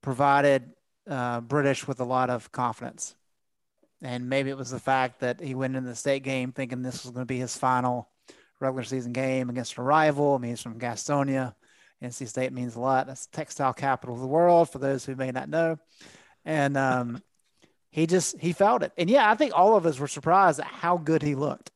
[0.00, 0.70] provided
[1.09, 3.14] uh, British with a lot of confidence.
[4.00, 7.05] And maybe it was the fact that he went into the state game thinking this
[7.05, 8.09] was going to be his final
[8.59, 10.35] regular season game against a rival.
[10.35, 11.55] I mean, he's from Gastonia.
[12.02, 13.06] NC State means a lot.
[13.06, 15.78] That's the textile capital of the world for those who may not know.
[16.44, 17.22] And um,
[17.90, 18.92] he just he felt it.
[18.98, 21.70] And yeah, I think all of us were surprised at how good he looked.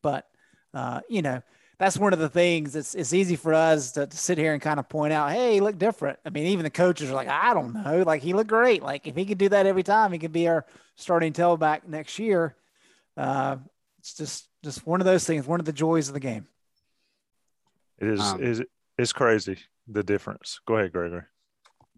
[0.00, 0.26] But
[0.72, 1.42] uh, you know,
[1.78, 4.62] that's one of the things it's it's easy for us to, to sit here and
[4.62, 6.18] kind of point out, hey, he looked different.
[6.24, 8.82] I mean, even the coaches are like, I don't know, like he looked great.
[8.82, 10.64] Like if he could do that every time, he could be our
[10.96, 12.56] starting tailback next year.
[13.16, 13.56] Uh,
[13.98, 16.46] it's just just one of those things, one of the joys of the game.
[17.98, 18.62] It is Um, is
[18.98, 20.60] it's crazy the difference.
[20.66, 21.22] Go ahead, Gregory.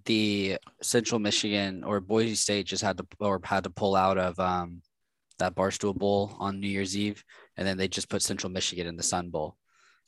[0.04, 4.38] the Central Michigan or Boise State just had to or had to pull out of
[4.38, 4.82] um,
[5.38, 7.22] that Barstool Bowl on New Year's Eve,
[7.56, 9.56] and then they just put Central Michigan in the Sun Bowl.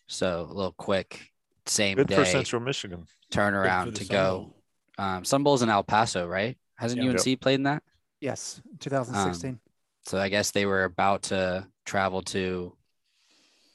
[0.06, 1.30] So a little quick,
[1.66, 3.06] same Good day for Central Michigan.
[3.32, 4.38] turnaround the to Sun go.
[4.38, 4.56] Bowl.
[4.98, 6.56] Um, Sun Bowl's in El Paso, right?
[6.76, 7.10] Hasn't Yeah.
[7.10, 7.82] UNC played in that?
[8.20, 9.58] Yes, 2016.
[10.04, 12.76] So I guess they were about to travel to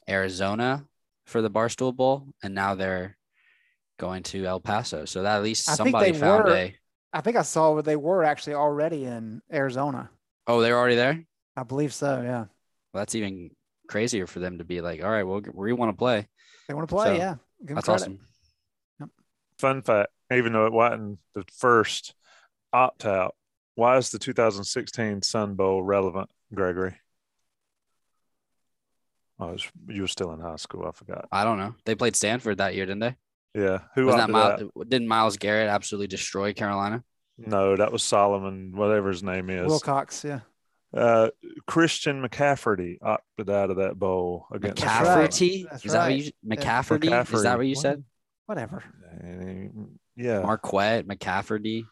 [0.10, 0.86] Arizona
[1.28, 3.16] for the Barstool Bowl, and now they're
[4.00, 5.06] going to El Paso.
[5.06, 6.76] So that at least I think somebody found were- a.
[7.14, 10.10] I think I saw where they were actually already in Arizona.
[10.46, 11.24] Oh, they're already there.
[11.56, 12.22] I believe so.
[12.22, 12.46] Yeah,
[12.94, 13.52] Well, that's even
[13.88, 16.28] crazier for them to be like, all right, well, we want to play.
[16.68, 17.06] they want to play.
[17.08, 18.02] So, yeah, Give 'em That's credit.
[18.04, 18.20] awesome.
[19.58, 22.14] Fun fact: even though it wasn't the first
[22.72, 23.36] opt out,
[23.76, 26.96] why is the 2016 Sun Bowl relevant, Gregory?
[29.40, 30.86] Oh, was, you were still in high school.
[30.88, 31.28] I forgot.
[31.32, 31.76] I don't know.
[31.86, 33.16] They played Stanford that year, didn't they?
[33.54, 34.76] Yeah, who Wasn't that opted out?
[34.76, 37.04] Miles, didn't Myles Garrett absolutely destroy Carolina?
[37.38, 39.68] No, that was Solomon, whatever his name is.
[39.68, 40.24] Wilcox.
[40.24, 40.40] Yeah,
[40.94, 41.30] Uh,
[41.68, 45.30] Christian McCafferty opted out of that bowl against That's right.
[45.30, 45.70] McCafferty?
[45.70, 47.34] That's Is that what you McCafferty?
[47.34, 48.04] Is that what you said?
[48.48, 48.84] whatever.
[50.16, 51.84] Yeah, Marquette, McCafferty.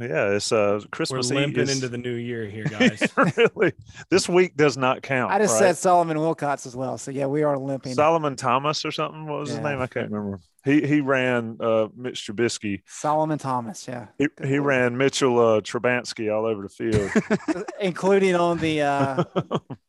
[0.00, 0.30] Yeah.
[0.30, 1.36] It's uh We're Christmas Eve.
[1.36, 3.02] limping is- into the new year here, guys.
[3.36, 3.72] really,
[4.10, 5.32] this week does not count.
[5.32, 5.68] I just right?
[5.68, 6.98] said Solomon Wilcox as well.
[6.98, 7.94] So yeah, we are limping.
[7.94, 9.26] Solomon Thomas or something.
[9.26, 9.80] What was his name?
[9.80, 10.40] I can't remember.
[10.62, 12.82] He he ran uh, Mitch Trubisky.
[12.86, 13.88] Solomon Thomas.
[13.88, 14.66] Yeah, He, Good he Lord.
[14.68, 17.64] ran Mitchell uh, Trubansky all over the field.
[17.80, 19.24] including on the uh,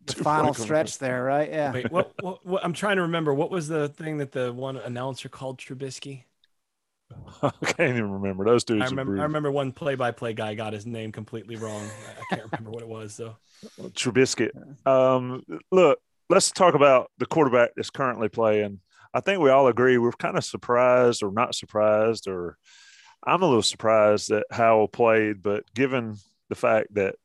[0.05, 1.49] the final stretch there, right?
[1.49, 1.73] Yeah.
[1.73, 2.63] Wait, what, what, what?
[2.63, 3.33] I'm trying to remember.
[3.33, 6.23] What was the thing that the one announcer called Trubisky?
[7.43, 8.83] I can't even remember those dudes.
[8.83, 9.19] I remember.
[9.19, 11.81] I remember one play-by-play guy got his name completely wrong.
[11.83, 13.35] I- I can't remember what it was though.
[13.89, 14.49] Trubisky.
[14.87, 18.79] Um, look, let's talk about the quarterback that's currently playing.
[19.13, 22.57] I think we all agree we're kind of surprised or not surprised, or
[23.25, 26.15] I'm a little surprised that Howell played, but given
[26.49, 27.15] the fact that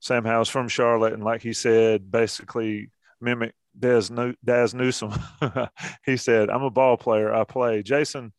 [0.00, 5.12] Sam Howell's from Charlotte and, like he said, basically mimic Dazz, New- Dazz Newsome,
[6.06, 7.82] he said, I'm a ball player, I play.
[7.82, 8.32] Jason,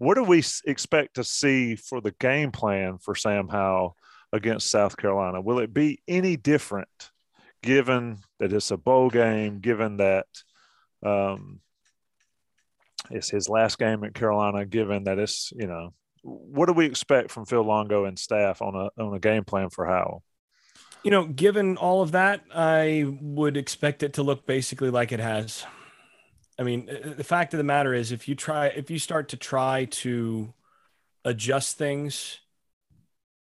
[0.00, 3.98] what do we expect to see for the game plan for Sam Howell
[4.32, 5.42] against South Carolina?
[5.42, 6.88] Will it be any different
[7.62, 10.24] given that it's a bowl game, given that
[11.04, 11.60] um,
[13.10, 17.30] it's his last game at Carolina, given that it's, you know, what do we expect
[17.30, 20.22] from Phil Longo and staff on a on a game plan for Howell?
[21.04, 25.20] You know, given all of that, I would expect it to look basically like it
[25.20, 25.66] has.
[26.60, 29.30] I mean, uh, the fact of the matter is, if you try, if you start
[29.30, 30.52] to try to
[31.24, 32.38] adjust things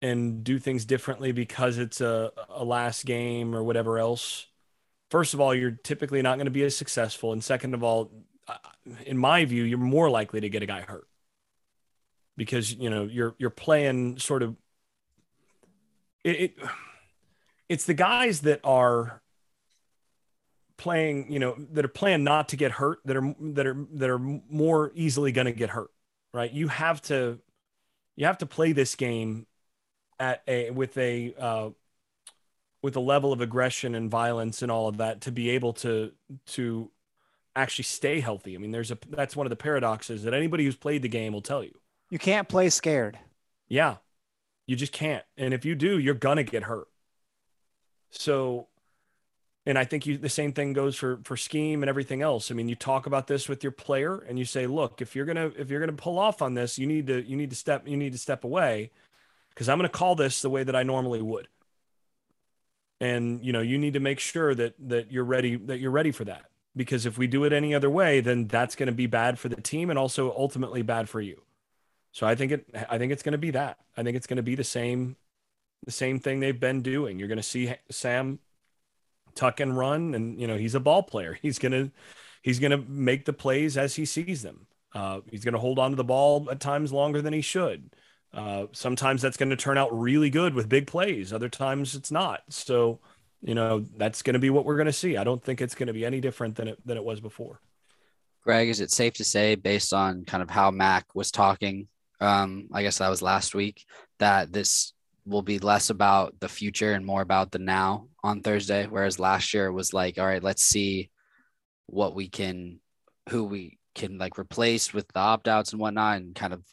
[0.01, 4.47] and do things differently because it's a, a last game or whatever else,
[5.11, 7.35] first of all, you're typically not going to be as successful.
[7.35, 8.11] And second of all,
[8.49, 8.57] uh,
[9.05, 11.07] in my view, you're more likely to get a guy hurt
[12.39, 14.57] because, you know, you're, you're playing sort of
[16.25, 16.55] it, it
[17.69, 19.22] it's the guys that are
[20.83, 24.11] playing, you know, that are playing not to get hurt, that are that are that
[24.11, 25.91] are more easily going to get hurt,
[26.35, 26.51] right?
[26.51, 27.39] You have to
[28.17, 29.47] you have to play this game
[30.19, 31.71] at a with a uh,
[32.83, 36.13] with a level of aggression and violence and all of that to be able to
[36.47, 36.91] to
[37.55, 38.57] actually stay healthy.
[38.57, 41.33] I mean, there's a that's one of the paradoxes that anybody who's played the game
[41.33, 41.79] will tell you.
[42.11, 43.19] You can't play scared.
[43.69, 43.97] Yeah.
[44.67, 45.25] You just can't.
[45.37, 46.89] And if you do, you're gonna get hurt.
[48.11, 48.67] So
[49.65, 52.51] and I think you the same thing goes for for scheme and everything else.
[52.51, 55.25] I mean, you talk about this with your player and you say, look, if you're
[55.25, 57.87] gonna if you're gonna pull off on this, you need to you need to step
[57.87, 58.91] you need to step away
[59.51, 61.49] because I'm gonna call this the way that I normally would.
[63.01, 66.11] And you know, you need to make sure that that you're ready that you're ready
[66.11, 66.47] for that.
[66.75, 69.61] Because if we do it any other way, then that's to be bad for the
[69.61, 71.43] team and also ultimately bad for you.
[72.11, 73.79] So I think it I think it's to be that.
[73.97, 75.17] I think it's to be the same
[75.85, 77.19] the same thing they've been doing.
[77.19, 78.39] You're to see Sam
[79.35, 81.39] tuck and run and you know, he's a ball player.
[81.43, 81.91] He's to
[82.43, 84.67] he's to make the plays as he sees them.
[84.95, 87.95] Uh, he's to hold on to the ball at times longer than he should.
[88.35, 91.33] Uh, sometimes that's going to turn out really good with big plays.
[91.33, 92.41] Other times it's not.
[92.49, 92.99] So,
[93.43, 95.17] you know, that's going to be what we're going to see.
[95.17, 97.61] I don't think it's going to be any different than it than it was before.
[98.43, 101.87] Greg, is it safe to say, based on kind of how Mac was talking,
[102.21, 103.85] um, I guess that was last week,
[104.19, 104.93] that this
[105.25, 108.87] will be less about the future and more about the now on Thursday.
[108.87, 111.11] Whereas last year was like, all right, let's see
[111.87, 112.81] what we can,
[113.29, 116.65] who we can like replace with the opt outs and whatnot, and kind of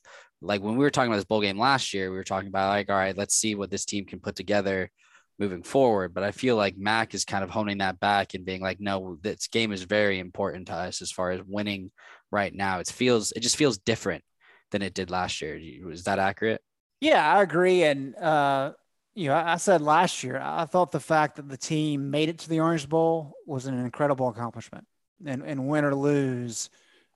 [0.41, 2.69] like when we were talking about this bowl game last year, we were talking about
[2.69, 4.89] like, all right, let's see what this team can put together
[5.37, 6.13] moving forward.
[6.13, 9.17] But I feel like Mac is kind of honing that back and being like, no,
[9.21, 11.91] this game is very important to us as far as winning
[12.31, 12.79] right now.
[12.79, 14.23] It feels it just feels different
[14.71, 15.59] than it did last year.
[15.91, 16.61] Is that accurate?
[17.01, 17.83] Yeah, I agree.
[17.83, 18.73] And uh,
[19.15, 22.39] you know, I said last year, I thought the fact that the team made it
[22.39, 24.85] to the Orange Bowl was an incredible accomplishment.
[25.25, 26.69] And and win or lose,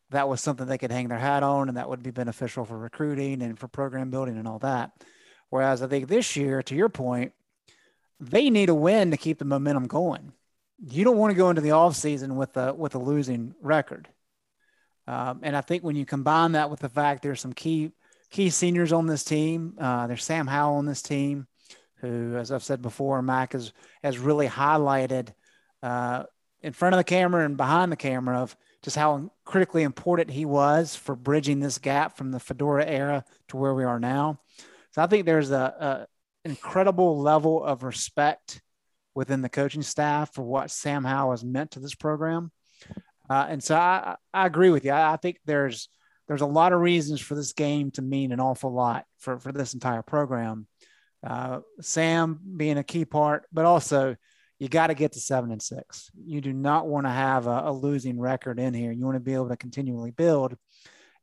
[0.10, 2.78] that was something they could hang their hat on, and that would be beneficial for
[2.78, 4.92] recruiting and for program building and all that.
[5.50, 7.32] Whereas I think this year, to your point,
[8.20, 10.34] they need a win to keep the momentum going.
[10.80, 14.10] You don't want to go into the offseason with a with a losing record.
[15.08, 17.92] Um, and I think when you combine that with the fact there's some key
[18.34, 21.48] key seniors on this team, uh, there's Sam Howell on this team,
[21.98, 23.72] who, as I've said before, Mac has
[24.04, 25.30] has really highlighted
[25.84, 26.24] uh,
[26.62, 30.46] in front of the camera and behind the camera of just how critically important he
[30.46, 34.40] was for bridging this gap from the Fedora era to where we are now.
[34.92, 36.08] So I think there's a,
[36.44, 38.62] a incredible level of respect
[39.14, 42.52] within the coaching staff for what Sam Howell has meant to this program.
[43.30, 44.92] Uh, and so I, I agree with you.
[44.92, 45.88] I, I, think there's
[46.28, 49.52] there's a lot of reasons for this game to mean an awful lot for, for
[49.52, 50.68] this entire program.
[51.26, 54.16] Uh, Sam being a key part, but also
[54.60, 56.10] you got to get to seven and six.
[56.16, 58.92] You do not want to have a, a losing record in here.
[58.92, 60.56] You want to be able to continually build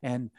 [0.03, 0.31] and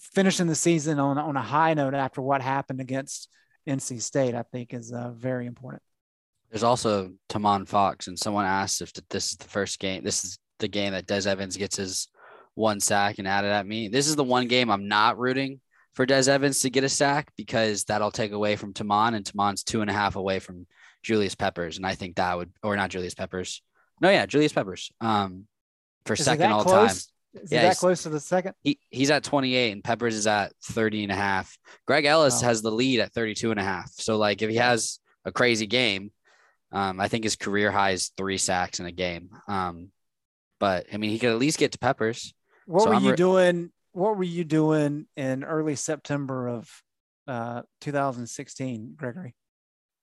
[0.00, 3.28] finishing the season on, on a high note after what happened against
[3.68, 5.82] NC State, I think is uh, very important.
[6.50, 10.04] There's also Tomon Fox, and someone asked if this is the first game.
[10.04, 12.08] This is the game that Des Evans gets his
[12.54, 13.88] one sack and added at me.
[13.88, 15.60] This is the one game I'm not rooting
[15.94, 19.62] for Des Evans to get a sack because that'll take away from Tomon, and Tomon's
[19.62, 20.66] two and a half away from
[21.02, 23.62] Julius Peppers, and I think that would, or not Julius Peppers.
[24.00, 24.90] No, yeah, Julius Peppers.
[25.00, 25.46] Um,
[26.04, 27.06] for is second all close?
[27.06, 27.42] time.
[27.42, 28.54] Is yeah, that close to the second?
[28.62, 31.56] He, he's at 28 and Peppers is at 30 and a half.
[31.86, 33.90] Greg Ellis has the lead at 32 and a half.
[33.92, 36.10] So like if he has a crazy game,
[36.72, 39.30] um, I think his career high is three sacks in a game.
[39.48, 39.88] Um,
[40.60, 42.34] but I mean, he could at least get to Peppers.
[42.72, 43.70] What so were I'm you re- doing?
[43.92, 46.82] What were you doing in early September of
[47.28, 49.34] uh, 2016, Gregory?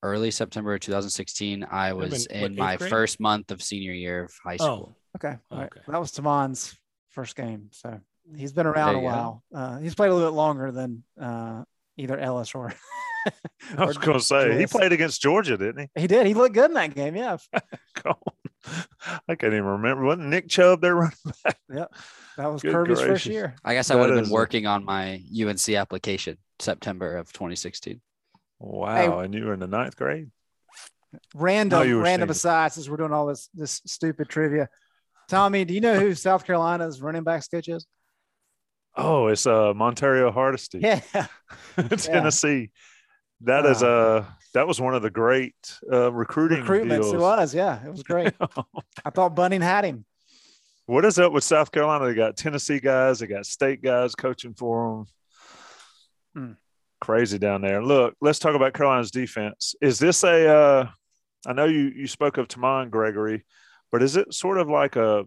[0.03, 2.91] Early September 2016, I was been, in what, my grade?
[2.91, 4.95] first month of senior year of high school.
[4.95, 5.37] Oh, okay.
[5.49, 5.71] All right.
[5.87, 6.75] That was Tomon's
[7.09, 7.69] first game.
[7.71, 7.99] So
[8.35, 9.43] he's been around a while.
[9.51, 11.63] Uh, he's played a little bit longer than uh,
[11.97, 12.71] either Ellis or.
[13.77, 14.59] I was going to say Julius.
[14.71, 16.01] he played against Georgia, didn't he?
[16.01, 16.27] He did.
[16.27, 17.15] He looked good in that game.
[17.15, 17.37] Yeah.
[19.27, 20.03] I can't even remember.
[20.03, 21.57] Wasn't Nick Chubb there running back?
[21.73, 21.93] Yep.
[22.39, 23.11] That was Good Kirby's gracious.
[23.11, 23.53] first year.
[23.65, 27.99] I guess I would have been working on my UNC application September of 2016.
[28.59, 28.95] Wow.
[28.95, 30.29] Hey, and you were in the ninth grade?
[31.35, 34.69] Random, oh, random aside, since we're doing all this this stupid trivia.
[35.27, 37.85] Tommy, do you know who South Carolina's running back coach is?
[38.95, 40.79] Oh, it's uh Montario Hardesty.
[40.79, 41.01] Yeah.
[41.97, 42.69] Tennessee.
[43.41, 44.23] That is uh
[44.53, 47.01] that was one of the great uh, recruiting recruitments.
[47.01, 47.13] Deals.
[47.15, 48.33] It was, yeah, it was great.
[49.03, 50.05] I thought Bunning had him.
[50.89, 52.07] What is up with South Carolina?
[52.07, 55.05] They got Tennessee guys, they got state guys coaching for
[56.33, 56.43] them.
[56.47, 56.53] Hmm.
[56.99, 57.83] Crazy down there.
[57.83, 59.75] Look, let's talk about Carolina's defense.
[59.83, 60.49] Is this a?
[60.49, 60.89] Uh,
[61.45, 63.45] I know you you spoke of Tomon Gregory,
[63.91, 65.25] but is it sort of like a?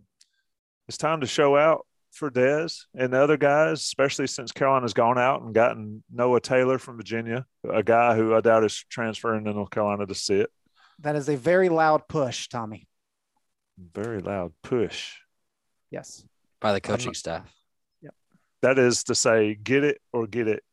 [0.89, 5.17] It's time to show out for Des and the other guys, especially since Carolina's gone
[5.17, 9.53] out and gotten Noah Taylor from Virginia, a guy who I doubt is transferring to
[9.53, 10.51] North Carolina to sit.
[10.99, 12.89] That is a very loud push, Tommy.
[13.79, 15.19] Very loud push.
[15.93, 16.25] Yes.
[16.61, 17.53] By the coaching staff.
[18.03, 18.15] Yep.
[18.63, 20.65] That is to say, get it or get it.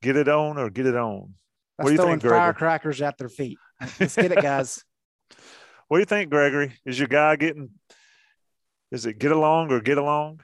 [0.00, 1.34] Get it on or get it on.
[1.76, 2.38] That's what do you think, Gregory?
[2.38, 3.58] Firecrackers at their feet.
[3.98, 4.82] Let's get it, guys.
[5.88, 6.72] what do you think, Gregory?
[6.86, 7.70] Is your guy getting
[8.90, 10.40] is it get along or get along?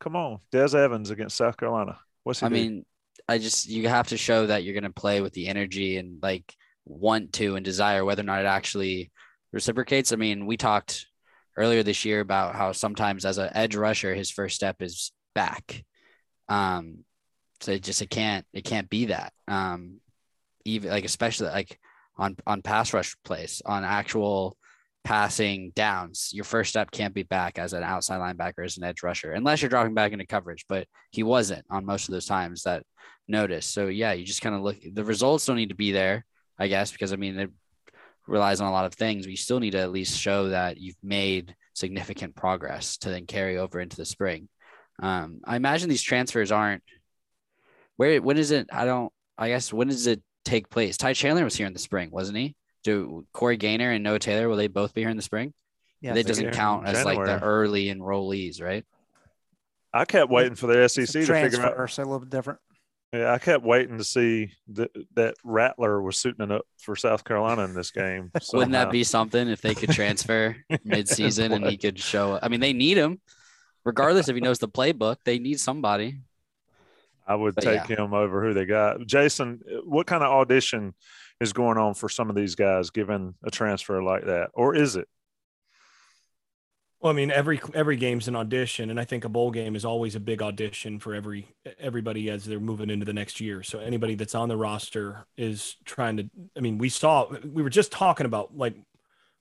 [0.00, 1.98] Come on, Des Evans against South Carolina.
[2.22, 2.46] What's he?
[2.46, 2.84] I mean,
[3.28, 6.22] I just you have to show that you're going to play with the energy and
[6.22, 9.10] like want to and desire whether or not it actually
[9.52, 10.12] reciprocates.
[10.12, 11.06] I mean, we talked
[11.58, 15.84] earlier this year about how sometimes as an edge rusher, his first step is back.
[16.48, 17.04] Um,
[17.60, 19.32] so it just it can't it can't be that.
[19.48, 20.00] Um,
[20.64, 21.78] even like especially like
[22.16, 24.56] on on pass rush plays on actual
[25.04, 29.02] passing downs, your first step can't be back as an outside linebacker, as an edge
[29.02, 30.64] rusher, unless you're dropping back into coverage.
[30.68, 32.84] But he wasn't on most of those times that
[33.26, 33.66] notice.
[33.66, 34.76] So yeah, you just kind of look.
[34.92, 36.24] The results don't need to be there,
[36.58, 37.52] I guess, because I mean
[38.28, 39.24] relies on a lot of things.
[39.24, 43.26] But you still need to at least show that you've made significant progress to then
[43.26, 44.48] carry over into the spring.
[45.00, 46.82] Um, I imagine these transfers aren't.
[47.96, 48.68] Where when is it?
[48.72, 49.12] I don't.
[49.36, 50.96] I guess when is it take place?
[50.96, 52.56] Ty Chandler was here in the spring, wasn't he?
[52.84, 55.52] Do Corey Gaynor and Noah Taylor will they both be here in the spring?
[56.00, 58.84] Yeah, that so doesn't count as like the early enrollees, right?
[59.92, 61.50] I kept waiting for the SEC to figure out.
[61.50, 62.60] transfer, so a little bit different.
[63.12, 67.64] Yeah, I kept waiting to see that that Rattler was suiting up for South Carolina
[67.64, 68.30] in this game.
[68.52, 72.34] Wouldn't that be something if they could transfer mid-season and he could show?
[72.34, 72.40] Up?
[72.42, 73.20] I mean, they need him,
[73.84, 75.16] regardless if he knows the playbook.
[75.24, 76.20] They need somebody.
[77.26, 79.06] I would But take him over who they got.
[79.06, 80.94] Jason, what kind of audition
[81.40, 84.96] is going on for some of these guys given a transfer like that, or is
[84.96, 85.08] it?
[87.00, 89.84] Well, I mean, every every game's an audition, and I think a bowl game is
[89.84, 91.46] always a big audition for every
[91.78, 93.62] everybody as they're moving into the next year.
[93.62, 96.28] So anybody that's on the roster is trying to.
[96.56, 98.74] I mean, we saw we were just talking about like,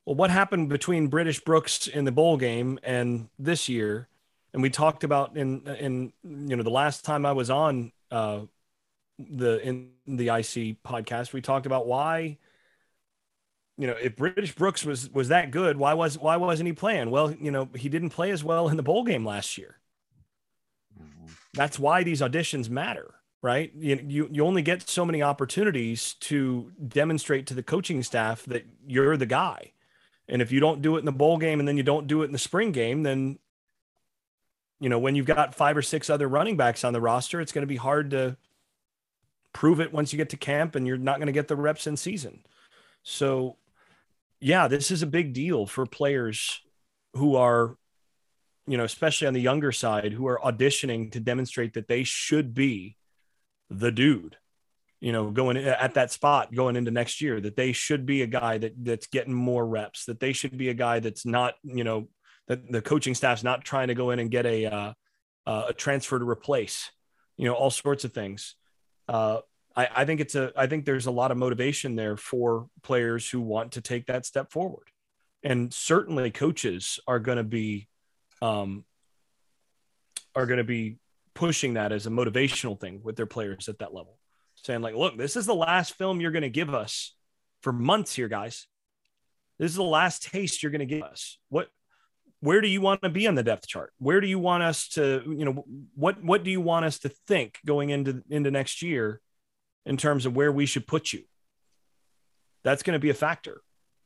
[0.05, 4.07] well, what happened between British Brooks in the bowl game and this year,
[4.53, 8.41] and we talked about in in you know the last time I was on uh,
[9.17, 12.37] the in the IC podcast, we talked about why
[13.77, 17.11] you know, if British Brooks was was that good, why was why wasn't he playing?
[17.11, 19.77] Well, you know, he didn't play as well in the bowl game last year.
[20.99, 21.27] Mm-hmm.
[21.53, 23.71] That's why these auditions matter, right?
[23.77, 28.65] You you, you only get so many opportunities to demonstrate to the coaching staff that
[28.87, 29.73] you're the guy.
[30.27, 32.23] And if you don't do it in the bowl game and then you don't do
[32.23, 33.37] it in the spring game, then
[34.79, 37.51] you know, when you've got five or six other running backs on the roster, it's
[37.51, 38.37] going to be hard to
[39.53, 41.87] prove it once you get to camp and you're not going to get the reps
[41.87, 42.43] in season.
[43.01, 43.55] So
[44.39, 46.61] yeah, this is a big deal for players
[47.13, 47.75] who are,
[48.67, 52.53] you know, especially on the younger side, who are auditioning to demonstrate that they should
[52.53, 52.97] be
[53.69, 54.37] the dude,
[54.99, 58.27] you know, going at that spot going into next year, that they should be a
[58.27, 61.83] guy that that's getting more reps, that they should be a guy that's not, you
[61.83, 62.07] know,
[62.47, 64.93] that the coaching staff's not trying to go in and get a uh,
[65.45, 66.91] uh, a transfer to replace,
[67.37, 68.55] you know, all sorts of things.
[69.07, 69.39] Uh,
[69.77, 73.29] I, I think it's a I think there's a lot of motivation there for players
[73.29, 74.89] who want to take that step forward.
[75.43, 77.87] And certainly coaches are going to be
[78.41, 78.83] um,
[80.35, 80.97] are going to be
[81.35, 84.17] pushing that as a motivational thing with their players at that level.
[84.55, 87.15] Saying like, look, this is the last film you're going to give us
[87.61, 88.65] for months here, guys.
[89.59, 91.37] This is the last taste you're going to give us.
[91.49, 91.69] What
[92.39, 93.93] where do you want to be on the depth chart?
[93.99, 97.09] Where do you want us to, you know, what what do you want us to
[97.27, 99.21] think going into into next year
[99.87, 101.23] in terms of where we should put you.
[102.63, 103.61] That's going to be a factor.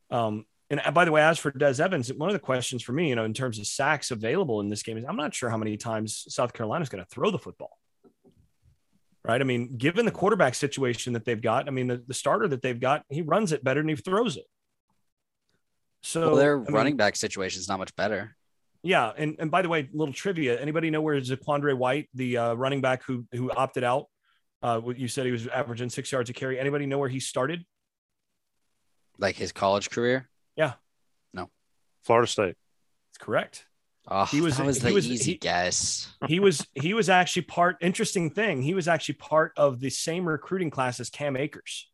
[0.09, 3.09] Um, and by the way, as for Des Evans, one of the questions for me,
[3.09, 5.57] you know, in terms of sacks available in this game is I'm not sure how
[5.57, 7.77] many times South Carolina is going to throw the football.
[9.23, 9.41] Right.
[9.41, 12.61] I mean, given the quarterback situation that they've got, I mean, the, the starter that
[12.61, 14.45] they've got, he runs it better than he throws it.
[16.01, 18.35] So well, their I mean, running back situation is not much better.
[18.81, 22.53] yeah, and and by the way, little trivia: anybody know where Zaquandre White, the uh,
[22.55, 24.05] running back who who opted out,
[24.63, 26.59] uh, you said he was averaging six yards a carry.
[26.59, 27.65] Anybody know where he started?
[29.17, 30.29] Like his college career.
[30.55, 30.73] Yeah.
[31.33, 31.49] No.
[32.03, 32.55] Florida State.
[33.11, 33.65] That's correct.
[34.07, 36.11] Oh, He was- that was he the was- easy he- guess.
[36.27, 37.77] He was he was actually part.
[37.81, 41.87] Interesting thing, he was actually part of the same recruiting class as Cam Akers.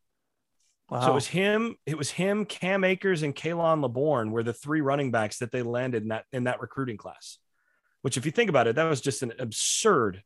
[0.89, 1.01] Wow.
[1.01, 1.75] So it was him.
[1.85, 5.61] It was him, Cam Akers, and Khalan Laborn were the three running backs that they
[5.61, 7.39] landed in that in that recruiting class.
[8.03, 10.23] Which, if you think about it, that was just an absurd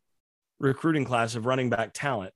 [0.62, 2.34] recruiting class of running back talent.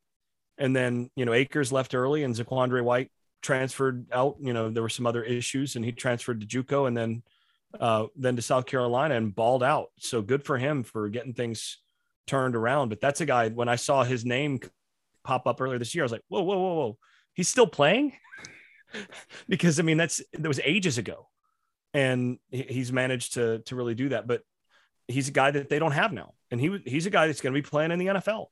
[0.57, 3.11] And then you know Akers left early, and Zaquandre White
[3.41, 4.37] transferred out.
[4.39, 7.23] You know there were some other issues, and he transferred to JUCO, and then
[7.79, 9.87] uh, then to South Carolina and balled out.
[9.99, 11.79] So good for him for getting things
[12.25, 12.89] turned around.
[12.89, 13.49] But that's a guy.
[13.49, 14.61] When I saw his name
[15.23, 16.97] pop up earlier this year, I was like, whoa, whoa, whoa, whoa
[17.35, 18.13] he's still playing
[19.49, 21.29] because I mean that's that was ages ago,
[21.93, 24.25] and he's managed to to really do that.
[24.25, 24.41] But
[25.07, 27.53] he's a guy that they don't have now, and he he's a guy that's going
[27.53, 28.47] to be playing in the NFL.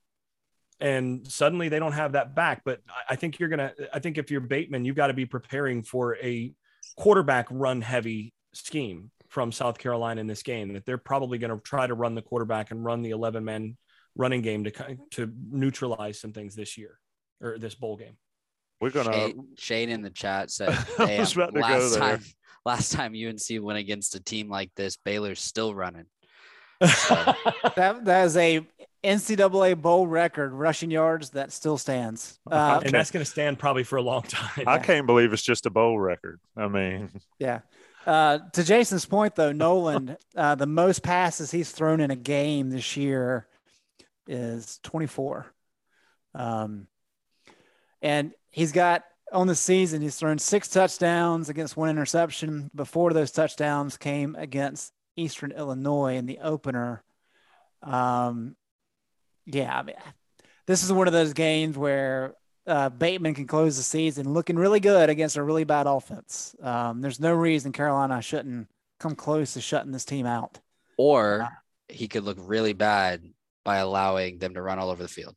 [0.80, 2.64] And suddenly they don't have that back.
[2.66, 3.74] But I- I think you're gonna.
[3.94, 6.54] I think if you're Bateman, you've got to be preparing for a
[6.98, 10.74] quarterback run heavy scheme from South Carolina in this game.
[10.74, 13.78] That they're probably going to try to run the quarterback and run the 11 man
[14.16, 17.00] running game to to neutralize some things this year
[17.42, 18.18] or this bowl game.
[18.82, 19.14] We're gonna.
[19.14, 22.24] Shane, Shane in the chat said, I was "Damn, about to go last time,
[22.66, 26.06] last time UNC went against a team like this, Baylor's still running."
[27.76, 28.66] That that is a
[29.04, 32.40] NCAA bowl record rushing yards that still stands.
[32.50, 34.64] Uh, and that's going to stand probably for a long time.
[34.68, 36.40] I can't believe it's just a bowl record.
[36.56, 37.60] I mean, yeah.
[38.06, 42.70] Uh, to Jason's point, though, Noland, uh, the most passes he's thrown in a game
[42.70, 43.48] this year
[44.28, 45.48] is 24.
[46.36, 46.88] Um,
[48.02, 52.70] and he's got on the season, he's thrown six touchdowns against one interception.
[52.76, 57.04] Before those touchdowns came against Eastern Illinois in the opener.
[57.82, 58.56] Um,
[59.46, 59.96] yeah, I mean,
[60.66, 62.36] this is one of those games where
[62.66, 66.56] uh, Bateman can close the season looking really good against a really bad offense.
[66.62, 68.68] Um, there's no reason Carolina shouldn't
[69.00, 70.60] come close to shutting this team out.
[70.98, 71.48] Or
[71.90, 73.24] he could look really bad
[73.66, 75.36] by allowing them to run all over the field.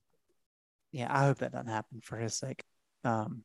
[0.93, 2.63] Yeah, I hope that doesn't happen for his sake.
[3.05, 3.43] Um,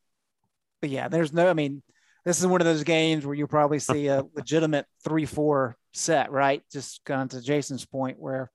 [0.80, 1.82] but yeah, there's no, I mean,
[2.24, 6.32] this is one of those games where you'll probably see a legitimate 3 4 set,
[6.32, 6.64] right?
[6.72, 8.52] Just going to Jason's point where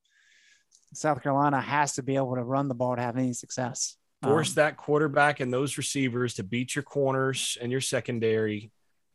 [0.95, 3.97] South Carolina has to be able to run the ball to have any success.
[4.23, 8.73] Force Um, that quarterback and those receivers to beat your corners and your secondary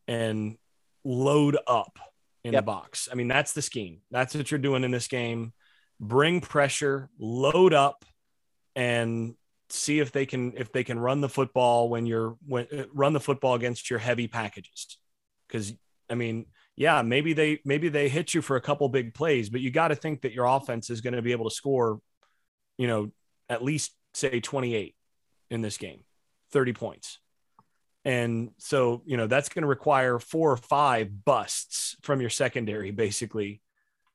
[0.08, 0.58] and
[1.04, 1.98] load up
[2.44, 2.62] in Yep.
[2.62, 3.10] the box.
[3.12, 4.02] I mean, that's the scheme.
[4.12, 5.54] That's what you're doing in this game.
[6.00, 8.06] Bring pressure, load up,
[8.76, 9.36] and
[9.70, 13.20] see if they can if they can run the football when you're when run the
[13.20, 14.98] football against your heavy packages.
[15.48, 15.74] Because
[16.10, 19.62] I mean, yeah, maybe they maybe they hit you for a couple big plays, but
[19.62, 22.00] you got to think that your offense is going to be able to score,
[22.78, 23.12] you know,
[23.50, 24.96] at least say 28
[25.50, 26.04] in this game,
[26.52, 27.20] 30 points.
[28.04, 32.92] And so, you know, that's going to require four or five busts from your secondary,
[32.92, 33.62] basically.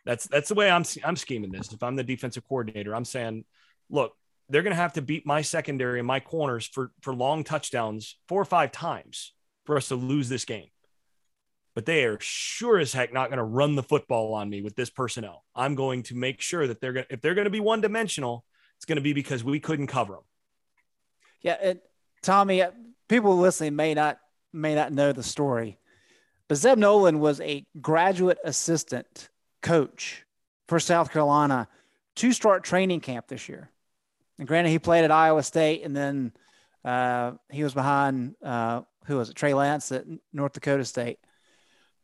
[0.04, 1.72] That's that's the way I'm I'm scheming this.
[1.72, 3.44] If I'm the defensive coordinator, I'm saying,
[3.90, 4.16] look,
[4.48, 8.16] they're going to have to beat my secondary and my corners for for long touchdowns
[8.28, 9.32] four or five times
[9.64, 10.68] for us to lose this game.
[11.76, 14.74] But they are sure as heck not going to run the football on me with
[14.76, 15.44] this personnel.
[15.54, 17.82] I'm going to make sure that they're going to, if they're going to be one
[17.82, 18.46] dimensional,
[18.76, 20.22] it's going to be because we couldn't cover them.
[21.42, 21.82] Yeah, it,
[22.22, 22.70] Tommy, uh,
[23.08, 24.18] people listening may not
[24.54, 25.78] may not know the story,
[26.48, 29.28] but Zeb Noland was a graduate assistant
[29.60, 30.24] coach
[30.68, 31.68] for South Carolina
[32.16, 33.70] to start training camp this year.
[34.38, 36.32] And granted, he played at Iowa State, and then
[36.86, 39.36] uh, he was behind uh, who was it?
[39.36, 41.18] Trey Lance at North Dakota State.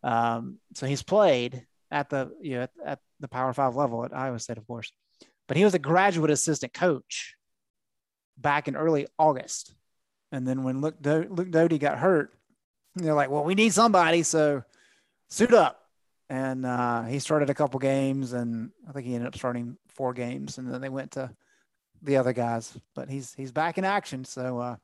[0.03, 4.17] Um, so he's played at the you know at, at the Power Five level at
[4.17, 4.93] Iowa State, of course.
[5.49, 7.37] But he was a graduate assistant coach
[8.39, 9.75] back in early August.
[10.31, 12.33] And then when Luke, Do- Luke Doty got hurt,
[12.97, 14.23] they're like, well, we need somebody.
[14.23, 14.63] So
[15.29, 15.79] suit up.
[16.31, 20.15] And uh, he started a couple games, and I think he ended up starting four
[20.15, 20.57] games.
[20.57, 21.31] And then they went to
[22.01, 22.75] the other guys.
[22.95, 24.25] But he's he's back in action.
[24.25, 24.77] So uh,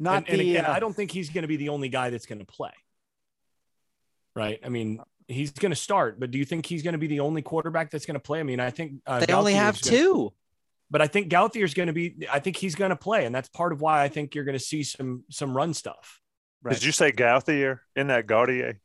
[0.00, 2.10] not and, and again, uh, I don't think he's going to be the only guy
[2.10, 2.72] that's going to play.
[4.40, 4.60] Right.
[4.64, 7.20] I mean, he's going to start, but do you think he's going to be the
[7.20, 8.40] only quarterback that's going to play?
[8.40, 10.32] I mean, I think uh, They only have gonna- two.
[10.90, 12.26] but I think Gauthier's going to be.
[12.32, 14.58] I think he's going to play, and that's part of why I think you're going
[14.58, 16.20] to see some some run stuff.
[16.62, 16.74] right.
[16.74, 17.82] Did you say Gauthier?
[17.94, 18.78] In that Gaudier?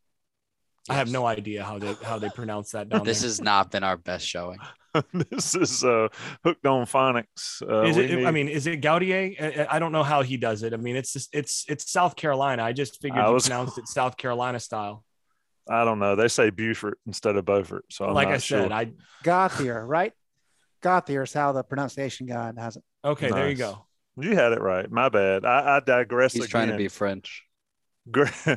[0.88, 3.30] I have no idea how they how they pronounce that down This there.
[3.30, 4.60] has not been our best showing.
[5.32, 6.08] this is uh,
[6.44, 7.62] hooked on phonics.
[7.68, 8.26] Uh, is we it?
[8.28, 9.36] I mean, is it Gaudier?
[9.42, 10.74] I, I don't know how he does it.
[10.74, 12.62] I mean, it's just, it's it's South Carolina.
[12.64, 15.04] I just figured I you pronounced it South Carolina style.
[15.70, 16.16] I don't know.
[16.16, 17.86] They say Beaufort instead of Beaufort.
[17.90, 18.74] So I'm like not I said, sure.
[18.74, 18.92] I
[19.24, 20.14] Gauthier, right?
[20.82, 22.84] Gauthier is how the pronunciation guide has it.
[23.04, 23.32] okay.
[23.32, 23.86] There you go.
[24.18, 24.90] you had it right.
[24.92, 25.44] My bad.
[25.46, 26.34] I, I digress.
[26.34, 26.52] He's again.
[26.52, 27.44] trying to be French.
[28.12, 28.26] Gre-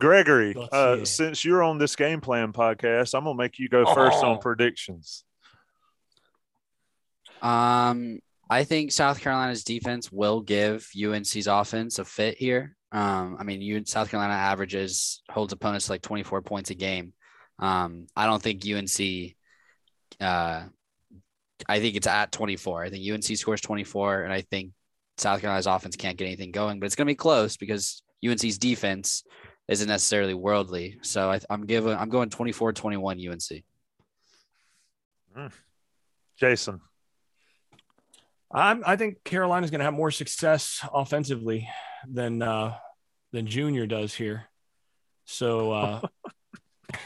[0.00, 4.18] Gregory, uh, since you're on this game plan podcast, I'm gonna make you go first
[4.22, 4.30] Oh.
[4.32, 5.24] on predictions.
[7.42, 8.20] Um,
[8.50, 12.76] I think South Carolina's defense will give UNC's offense a fit here.
[12.90, 17.12] Um, I mean, you South Carolina averages holds opponents to like 24 points a game.
[17.58, 19.34] Um, I don't think UNC.
[20.20, 20.68] Uh,
[21.68, 22.84] I think it's at 24.
[22.84, 24.72] I think UNC scores 24, and I think
[25.18, 26.80] South Carolina's offense can't get anything going.
[26.80, 29.24] But it's going to be close because UNC's defense
[29.66, 30.98] isn't necessarily worldly.
[31.02, 33.64] So I, I'm giving I'm going 24-21 UNC.
[36.38, 36.80] Jason,
[38.50, 41.68] I'm, I think Carolina's going to have more success offensively
[42.06, 42.76] than uh,
[43.32, 44.44] than Junior does here.
[45.24, 46.00] So, uh,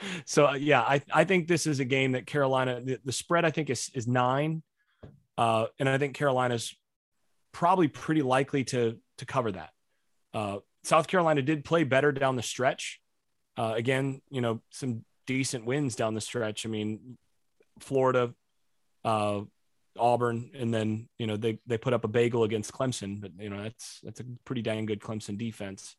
[0.24, 3.44] so uh, yeah, I, I think this is a game that Carolina the, the spread
[3.44, 4.62] I think is is nine,
[5.38, 6.74] uh, and I think Carolina's
[7.52, 9.70] probably pretty likely to to cover that.
[10.32, 13.00] Uh, South Carolina did play better down the stretch.
[13.56, 16.64] Uh, again, you know, some decent wins down the stretch.
[16.64, 17.18] I mean,
[17.80, 18.32] Florida,
[19.04, 19.40] uh,
[19.98, 23.50] Auburn, and then you know they they put up a bagel against Clemson, but you
[23.50, 25.96] know that's that's a pretty dang good Clemson defense.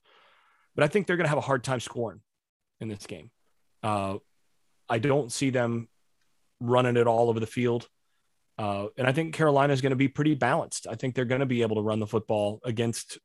[0.75, 2.21] But I think they're going to have a hard time scoring
[2.79, 3.29] in this game.
[3.83, 4.17] Uh,
[4.87, 5.89] I don't see them
[6.59, 7.87] running it all over the field,
[8.57, 10.87] uh, and I think Carolina is going to be pretty balanced.
[10.89, 13.19] I think they're going to be able to run the football against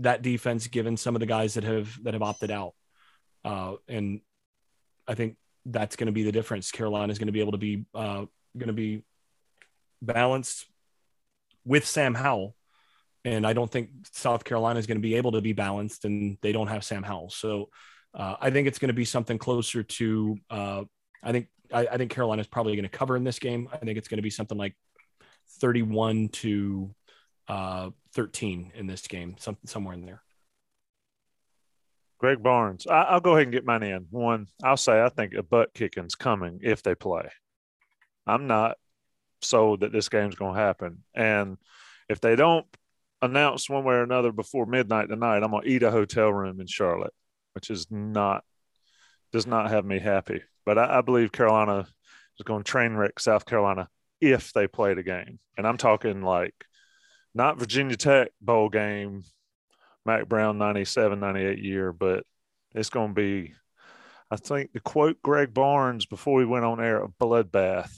[0.00, 2.74] that defense, given some of the guys that have that have opted out,
[3.44, 4.20] uh, and
[5.06, 5.36] I think
[5.66, 6.70] that's going to be the difference.
[6.70, 8.24] Carolina is going to be able to be uh,
[8.56, 9.04] going to be
[10.02, 10.66] balanced
[11.64, 12.56] with Sam Howell.
[13.24, 16.38] And I don't think South Carolina is going to be able to be balanced, and
[16.40, 17.30] they don't have Sam Howell.
[17.30, 17.68] So
[18.14, 20.38] uh, I think it's going to be something closer to.
[20.48, 20.84] Uh,
[21.22, 23.68] I think I, I think Carolina is probably going to cover in this game.
[23.70, 24.74] I think it's going to be something like
[25.60, 26.94] thirty-one to
[27.50, 30.22] uh, 13 in this game, some, somewhere in there.
[32.18, 32.86] Greg Barnes.
[32.86, 34.06] I, will go ahead and get mine in.
[34.10, 37.28] One, I'll say I think a butt kicking's coming if they play.
[38.26, 38.76] I'm not
[39.42, 41.02] sold that this game's going to happen.
[41.14, 41.58] And
[42.08, 42.66] if they don't
[43.22, 46.60] announce one way or another before midnight tonight, I'm going to eat a hotel room
[46.60, 47.14] in Charlotte,
[47.54, 48.44] which is not
[49.32, 50.42] does not have me happy.
[50.66, 51.86] But I, I believe Carolina
[52.38, 53.88] is going to train wreck South Carolina
[54.20, 55.38] if they play the game.
[55.56, 56.54] And I'm talking like
[57.34, 59.22] not Virginia Tech bowl game
[60.06, 62.24] Mack Brown 97, 98 year, but
[62.74, 63.54] it's going to be,
[64.30, 67.92] I think, to quote Greg Barnes before we went on air, a bloodbath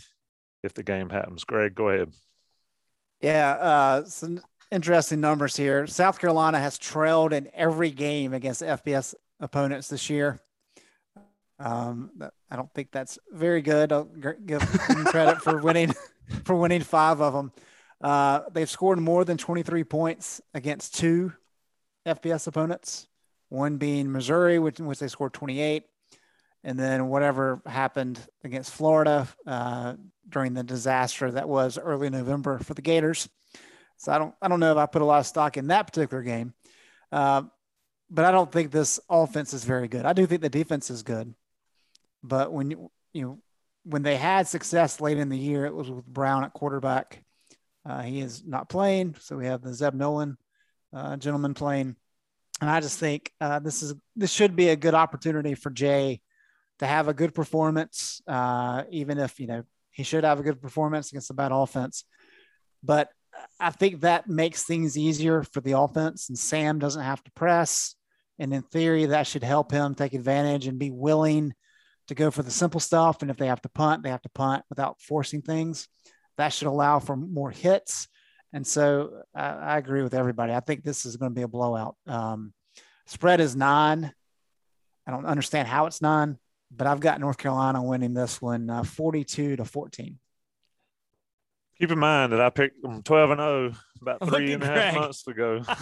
[0.63, 1.45] if the game happens.
[1.45, 2.13] Greg, go ahead.
[3.21, 4.41] Yeah, uh, some
[4.71, 5.87] interesting numbers here.
[5.87, 10.41] South Carolina has trailed in every game against FBS opponents this year.
[11.59, 12.11] Um,
[12.51, 13.93] I don't think that's very good.
[13.93, 15.95] I'll give them credit for winning
[16.45, 17.53] for winning five of them.
[18.01, 21.33] Uh, they've scored more than 23 points against two
[22.05, 23.07] FBS opponents,
[23.49, 25.85] one being Missouri, which, in which they scored 28,
[26.65, 29.95] and then whatever happened against Florida uh,
[30.29, 33.29] during the disaster that was early November for the Gators.
[33.97, 35.87] So I don't I don't know if I put a lot of stock in that
[35.87, 36.55] particular game,
[37.13, 37.43] uh,
[38.11, 40.05] but I don't think this offense is very good.
[40.05, 41.35] I do think the defense is good,
[42.23, 43.39] but when you you know
[43.85, 47.23] when they had success late in the year, it was with Brown at quarterback.
[47.85, 50.37] Uh, he is not playing, so we have the Zeb Noland
[50.93, 51.97] uh, gentleman playing.
[52.61, 56.21] And I just think uh, this is this should be a good opportunity for Jay
[56.79, 60.61] to have a good performance, uh, even if you know he should have a good
[60.61, 62.05] performance against a bad offense.
[62.83, 63.11] But
[63.61, 67.95] I think that makes things easier for the offense, and Sam doesn't have to press.
[68.39, 71.55] And in theory, that should help him take advantage and be willing
[72.09, 73.23] to go for the simple stuff.
[73.23, 75.89] And if they have to punt, they have to punt without forcing things.
[76.39, 78.09] That should allow for more hits
[78.53, 80.53] and so I, I, agree with everybody.
[80.53, 81.97] I think this is going to be a blowout.
[82.07, 82.53] Um,
[83.07, 84.13] spread is nine.
[85.07, 86.39] I don't understand how it's nine,
[86.75, 90.19] but I've got North Carolina winning this one uh, 42 to 14.
[91.79, 94.95] Keep in mind that I picked them 12 and 0 about three and a half
[94.95, 95.63] months ago.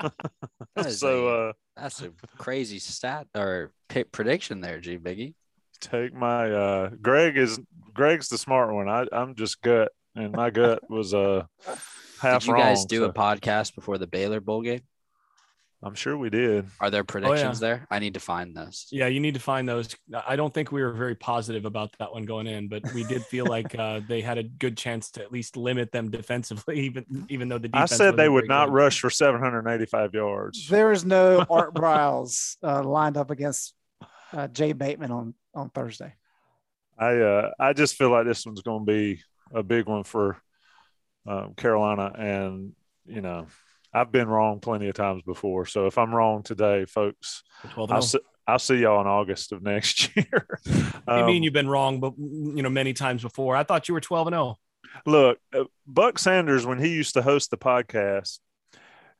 [0.88, 3.72] so a, uh, that's a crazy stat or
[4.12, 5.34] prediction there, G Biggie.
[5.80, 7.60] Take my uh Greg is
[7.94, 8.88] Greg's the smart one.
[8.88, 11.44] I, I'm just gut, and my gut was uh
[12.20, 13.04] half Did you wrong, guys do so.
[13.04, 14.82] a podcast before the Baylor bowl game?
[15.80, 16.66] I'm sure we did.
[16.80, 17.74] Are there predictions oh, yeah.
[17.74, 17.86] there?
[17.88, 18.88] I need to find those.
[18.90, 19.94] Yeah, you need to find those.
[20.26, 23.24] I don't think we were very positive about that one going in, but we did
[23.24, 27.26] feel like uh, they had a good chance to at least limit them defensively, even
[27.28, 28.74] even though the I said they would not good.
[28.74, 30.68] rush for 785 yards.
[30.68, 33.74] There is no Art Briles uh, lined up against
[34.32, 36.12] uh, Jay Bateman on on Thursday.
[36.98, 39.22] I uh, I just feel like this one's going to be
[39.54, 40.42] a big one for
[41.24, 42.72] um, Carolina, and
[43.06, 43.46] you know,
[43.98, 45.66] I've been wrong plenty of times before.
[45.66, 47.42] So if I'm wrong today, folks,
[47.76, 48.00] I'll oh.
[48.00, 50.46] see, I'll see y'all in August of next year.
[51.06, 53.56] um, you mean you've been wrong, but you know, many times before?
[53.56, 54.56] I thought you were 12 and 0.
[55.04, 58.38] Look, uh, Buck Sanders, when he used to host the podcast,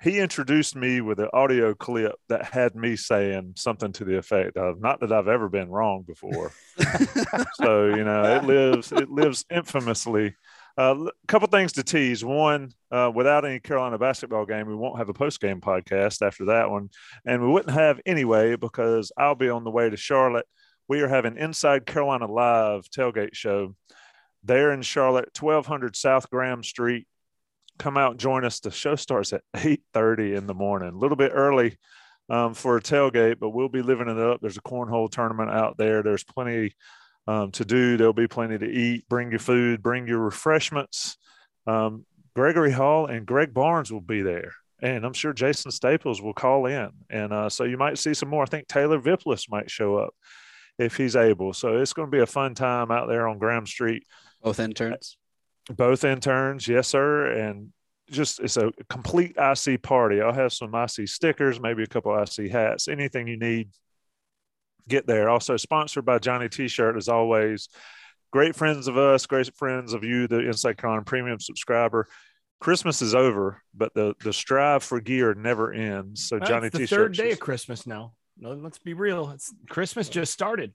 [0.01, 4.57] he introduced me with an audio clip that had me saying something to the effect
[4.57, 6.53] of not that I've ever been wrong before.
[7.55, 10.37] so, you know, it lives it lives infamously
[10.79, 12.25] a uh, couple things to tease.
[12.25, 16.45] One, uh, without any Carolina basketball game, we won't have a post game podcast after
[16.47, 16.91] that one,
[17.27, 20.47] and we wouldn't have anyway because I'll be on the way to Charlotte.
[20.89, 23.75] We are having Inside Carolina Live tailgate show
[24.45, 27.09] there in Charlotte, twelve hundred South Graham Street.
[27.81, 28.61] Come out join us.
[28.61, 31.77] The show starts at eight thirty in the morning, a little bit early
[32.31, 34.41] um, for a tailgate, but we'll be living it up.
[34.41, 36.05] There's a cornhole tournament out there.
[36.05, 36.73] There's plenty
[37.29, 37.97] um, to do.
[37.97, 39.07] There'll be plenty to eat.
[39.09, 41.19] Bring your food, bring your refreshments.
[41.67, 44.53] Um, Gregory Hall and Greg Barnes will be there.
[44.81, 46.89] And I'm sure Jason Staples will call in.
[47.11, 48.45] And uh, so you might see some more.
[48.45, 50.15] I think Taylor Vippolis might show up
[50.79, 51.53] if he's able.
[51.53, 54.05] So it's going to be a fun time out there on Graham Street.
[54.43, 55.19] Both interns?
[55.69, 57.27] Both interns, yes, sir.
[57.33, 57.73] And
[58.11, 60.23] just it's a complete IC party.
[60.23, 63.69] I'll have some IC stickers, maybe a couple IC hats, anything you need
[64.89, 65.29] get there.
[65.29, 67.69] Also sponsored by Johnny T-shirt as always.
[68.31, 72.09] Great friends of us, great friends of you, the Inside Carolina Premium subscriber.
[72.61, 76.27] Christmas is over, but the the strive for gear never ends.
[76.29, 76.99] So Johnny That's the T-shirt.
[76.99, 78.15] Third day of Christmas now.
[78.37, 79.31] No, let's be real.
[79.31, 80.75] It's Christmas just started.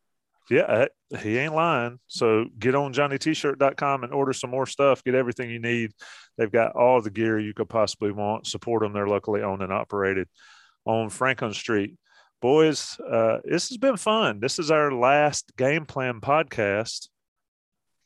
[0.49, 1.99] Yeah, uh, he ain't lying.
[2.07, 5.03] So get on johnnyt-shirt.com and order some more stuff.
[5.03, 5.91] Get everything you need.
[6.38, 8.47] They've got all the gear you could possibly want.
[8.47, 8.93] Support them.
[8.93, 10.28] They're locally owned and operated
[10.86, 11.95] on Franklin Street
[12.44, 14.41] boys, uh, this has been fun.
[14.41, 17.08] This is our last game plan podcast,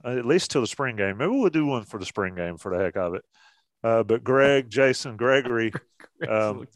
[0.06, 1.18] uh, at least till the spring game.
[1.18, 3.26] Maybe we'll do one for the spring game for the heck of it.
[3.84, 5.74] Uh, but Greg, Jason, Gregory,
[6.30, 6.68] um,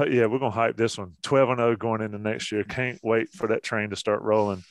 [0.00, 1.14] yeah, we're gonna hype this one.
[1.22, 2.62] Twelve and zero going into next year.
[2.62, 4.62] Can't wait for that train to start rolling.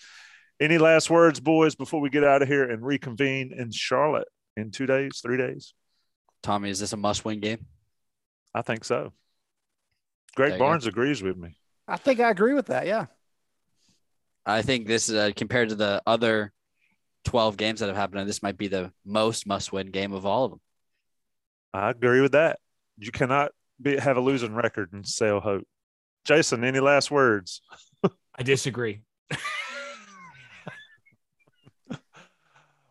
[0.60, 4.70] Any last words, boys, before we get out of here and reconvene in Charlotte in
[4.70, 5.74] two days, three days?
[6.44, 7.66] Tommy, is this a must-win game?
[8.54, 9.12] I think so.
[10.36, 10.90] Greg Barnes go.
[10.90, 11.56] agrees with me.
[11.92, 12.88] I think I agree with that.
[12.88, 13.08] Yeah.
[14.46, 16.54] I think this is uh, compared to the other
[17.26, 20.52] 12 games that have happened, this might be the most must-win game of all of
[20.52, 20.62] them.
[21.74, 22.60] I agree with that.
[22.98, 25.68] You cannot be, have a losing record and sell hope.
[26.24, 27.62] Jason, any last words?
[28.36, 29.02] I disagree.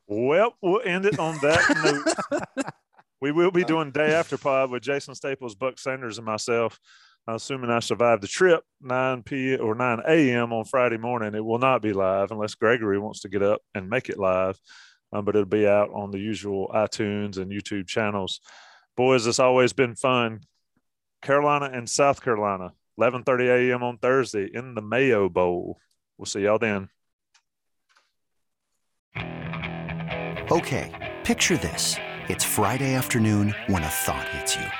[0.07, 2.45] well, we'll end it on that note.
[3.23, 6.79] we will be doing day after pod with Jason Staples, Buck Sanders, and myself.
[7.35, 10.53] Assuming I survive the trip, 9 p or 9 a.m.
[10.53, 11.35] on Friday morning.
[11.35, 14.59] It will not be live unless Gregory wants to get up and make it live,
[15.13, 18.41] um, but it'll be out on the usual iTunes and YouTube channels.
[18.97, 20.41] Boys, it's always been fun.
[21.23, 23.83] Carolina and South Carolina, 11:30 a.m.
[23.83, 25.79] on Thursday in the Mayo Bowl.
[26.19, 26.89] We'll see y'all then.
[30.51, 31.97] Okay, picture this.
[32.29, 34.80] It's Friday afternoon when a thought hits you.